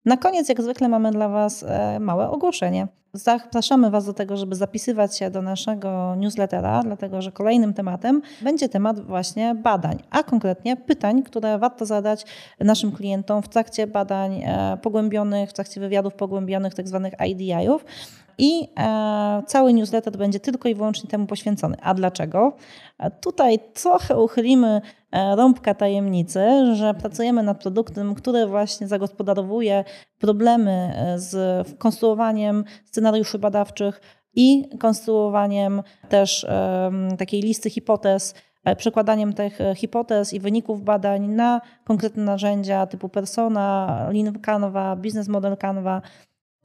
Na 0.05 0.17
koniec, 0.17 0.49
jak 0.49 0.61
zwykle, 0.61 0.89
mamy 0.89 1.11
dla 1.11 1.29
Was 1.29 1.65
małe 1.99 2.29
ogłoszenie. 2.29 2.87
Zapraszamy 3.13 3.89
Was 3.89 4.05
do 4.05 4.13
tego, 4.13 4.37
żeby 4.37 4.55
zapisywać 4.55 5.17
się 5.17 5.29
do 5.29 5.41
naszego 5.41 6.15
newslettera, 6.15 6.83
dlatego 6.83 7.21
że 7.21 7.31
kolejnym 7.31 7.73
tematem 7.73 8.21
będzie 8.41 8.69
temat 8.69 8.99
właśnie 8.99 9.55
badań, 9.55 10.03
a 10.09 10.23
konkretnie 10.23 10.75
pytań, 10.75 11.23
które 11.23 11.57
warto 11.57 11.85
zadać 11.85 12.25
naszym 12.59 12.91
klientom 12.91 13.41
w 13.41 13.47
trakcie 13.49 13.87
badań 13.87 14.41
e, 14.43 14.77
pogłębionych, 14.81 15.49
w 15.49 15.53
trakcie 15.53 15.81
wywiadów 15.81 16.13
pogłębionych, 16.13 16.73
tak 16.73 16.87
zwanych 16.87 17.13
IDI-ów 17.27 17.85
i 18.37 18.67
e, 18.77 19.43
cały 19.47 19.73
newsletter 19.73 20.17
będzie 20.17 20.39
tylko 20.39 20.69
i 20.69 20.75
wyłącznie 20.75 21.09
temu 21.09 21.25
poświęcony. 21.25 21.77
A 21.81 21.93
dlaczego? 21.93 22.55
E, 22.99 23.11
tutaj 23.11 23.59
trochę 23.73 24.19
uchylimy 24.19 24.81
e, 25.11 25.35
rąbka 25.35 25.73
tajemnicy, 25.73 26.75
że 26.75 26.93
pracujemy 26.93 27.43
nad 27.43 27.61
produktem, 27.61 28.15
który 28.15 28.47
właśnie 28.47 28.87
zagospodarowuje 28.87 29.83
problemy 30.19 30.93
z 31.15 31.67
konstruowaniem 31.77 32.63
scenariuszy 32.85 33.39
badawczych 33.39 34.01
i 34.33 34.69
konstruowaniem 34.79 35.83
też 36.09 36.45
takiej 37.17 37.41
listy 37.41 37.69
hipotez, 37.69 38.33
przekładaniem 38.77 39.33
tych 39.33 39.59
hipotez 39.75 40.33
i 40.33 40.39
wyników 40.39 40.83
badań 40.83 41.27
na 41.27 41.61
konkretne 41.83 42.23
narzędzia 42.23 42.87
typu 42.87 43.09
Persona, 43.09 44.07
Lean 44.13 44.39
Canva, 44.39 44.95
Business 44.95 45.27
Model 45.27 45.57
Canva, 45.57 46.01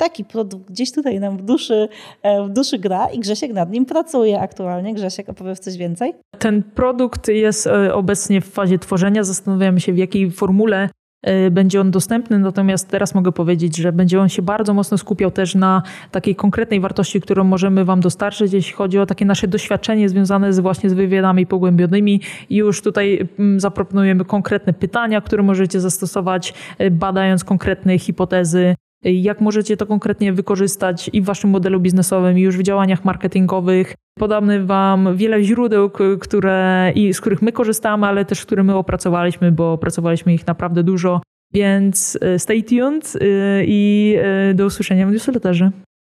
taki 0.00 0.24
produkt 0.24 0.70
gdzieś 0.70 0.92
tutaj 0.92 1.20
nam 1.20 1.36
w 1.36 1.42
duszy, 1.42 1.88
e, 2.22 2.44
w 2.44 2.50
duszy 2.50 2.78
gra 2.78 3.06
i 3.06 3.18
Grzesiek 3.18 3.52
nad 3.52 3.70
nim 3.70 3.86
pracuje 3.86 4.40
aktualnie. 4.40 4.94
Grzesiek, 4.94 5.28
opowiesz 5.28 5.58
coś 5.58 5.76
więcej? 5.76 6.14
Ten 6.38 6.62
produkt 6.62 7.28
jest 7.28 7.66
e, 7.66 7.94
obecnie 7.94 8.40
w 8.40 8.50
fazie 8.50 8.78
tworzenia. 8.78 9.24
Zastanawiamy 9.24 9.80
się, 9.80 9.92
w 9.92 9.98
jakiej 9.98 10.30
formule 10.30 10.88
e, 11.22 11.50
będzie 11.50 11.80
on 11.80 11.90
dostępny, 11.90 12.38
natomiast 12.38 12.88
teraz 12.88 13.14
mogę 13.14 13.32
powiedzieć, 13.32 13.76
że 13.76 13.92
będzie 13.92 14.20
on 14.20 14.28
się 14.28 14.42
bardzo 14.42 14.74
mocno 14.74 14.98
skupiał 14.98 15.30
też 15.30 15.54
na 15.54 15.82
takiej 16.10 16.36
konkretnej 16.36 16.80
wartości, 16.80 17.20
którą 17.20 17.44
możemy 17.44 17.84
Wam 17.84 18.00
dostarczyć, 18.00 18.52
jeśli 18.52 18.72
chodzi 18.72 18.98
o 18.98 19.06
takie 19.06 19.24
nasze 19.24 19.48
doświadczenie 19.48 20.08
związane 20.08 20.52
z 20.52 20.60
właśnie 20.60 20.90
z 20.90 20.92
wywiadami 20.92 21.46
pogłębionymi. 21.46 22.20
Już 22.50 22.82
tutaj 22.82 23.28
mm, 23.38 23.60
zaproponujemy 23.60 24.24
konkretne 24.24 24.72
pytania, 24.72 25.20
które 25.20 25.42
możecie 25.42 25.80
zastosować, 25.80 26.54
badając 26.90 27.44
konkretne 27.44 27.98
hipotezy 27.98 28.74
jak 29.04 29.40
możecie 29.40 29.76
to 29.76 29.86
konkretnie 29.86 30.32
wykorzystać 30.32 31.10
i 31.12 31.20
w 31.20 31.24
waszym 31.24 31.50
modelu 31.50 31.80
biznesowym, 31.80 32.38
i 32.38 32.42
już 32.42 32.56
w 32.56 32.62
działaniach 32.62 33.04
marketingowych. 33.04 33.94
Podamy 34.18 34.64
wam 34.64 35.16
wiele 35.16 35.44
źródeł, 35.44 35.90
które, 36.20 36.92
i 36.94 37.14
z 37.14 37.20
których 37.20 37.42
my 37.42 37.52
korzystamy, 37.52 38.06
ale 38.06 38.24
też 38.24 38.42
które 38.42 38.62
my 38.62 38.74
opracowaliśmy, 38.74 39.52
bo 39.52 39.72
opracowaliśmy 39.72 40.34
ich 40.34 40.46
naprawdę 40.46 40.82
dużo. 40.82 41.20
Więc 41.52 42.18
e, 42.20 42.38
stay 42.38 42.62
tuned 42.62 43.12
e, 43.16 43.24
i 43.64 44.14
e, 44.18 44.54
do 44.54 44.66
usłyszenia 44.66 45.06
w 45.06 45.12
newsletterze. 45.12 45.70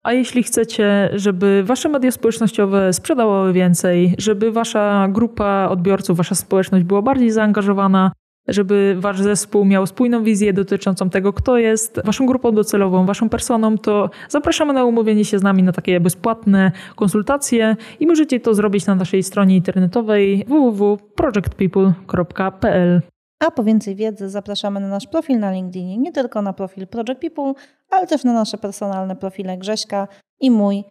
A 0.04 0.13
jeśli 0.13 0.44
chcecie, 0.44 1.10
żeby 1.13 1.63
wasze 1.65 1.89
media 1.89 2.12
społecznościowe 2.12 2.94
sprzedawały 2.94 3.54
więcej, 3.54 4.15
żeby 4.17 4.52
wasza 4.52 5.08
grupa 5.12 5.67
odbiorców, 5.70 6.17
wasza 6.17 6.36
społeczność 6.36 6.86
była 6.86 7.02
bardziej 7.02 7.32
zaangażowana, 7.32 8.12
żeby 8.47 8.95
wasz 8.99 9.21
zespół 9.21 9.65
miał 9.65 9.88
spójną 9.88 10.23
wizję 10.23 10.54
dotyczącą 10.54 11.10
tego, 11.10 11.34
kto 11.34 11.58
jest 11.58 12.01
waszą 12.06 12.25
grupą 12.25 12.51
docelową, 12.51 13.06
waszą 13.06 13.30
personą, 13.30 13.77
to 13.77 14.10
zapraszamy 14.30 14.73
na 14.73 14.86
umówienie 14.86 15.25
się 15.25 15.39
z 15.39 15.43
nami 15.43 15.63
na 15.63 15.71
takie 15.71 15.99
bezpłatne 15.99 16.71
konsultacje 16.95 17.75
i 17.99 18.08
możecie 18.08 18.39
to 18.39 18.54
zrobić 18.54 18.86
na 18.86 18.95
naszej 18.95 19.23
stronie 19.23 19.56
internetowej 19.56 20.45
www.projectpeople.pl. 20.47 23.01
A 23.39 23.51
po 23.51 23.63
więcej 23.63 23.95
wiedzy 23.95 24.30
zapraszamy 24.30 24.80
na 24.80 24.88
nasz 24.88 25.08
profil 25.08 25.39
na 25.39 25.51
LinkedInie, 25.51 25.97
nie 25.97 26.12
tylko 26.12 26.41
na 26.41 26.54
profil 26.54 26.88
Project 26.88 27.21
People, 27.21 27.54
ale 27.89 28.08
też 28.08 28.23
na 28.23 28.34
nasze 28.34 28.58
personalne 28.58 29.15
profile 29.15 29.58
Grześka 29.58 30.08
i 30.39 30.51
mój. 30.51 30.84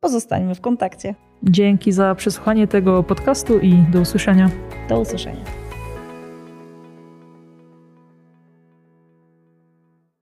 Pozostańmy 0.00 0.54
w 0.54 0.60
kontakcie. 0.60 1.14
Dzięki 1.42 1.92
za 1.92 2.14
przesłuchanie 2.14 2.66
tego 2.66 3.02
podcastu 3.02 3.58
i 3.58 3.74
do 3.92 4.00
usłyszenia. 4.00 4.50
Do 4.88 5.00
usłyszenia. 5.00 5.67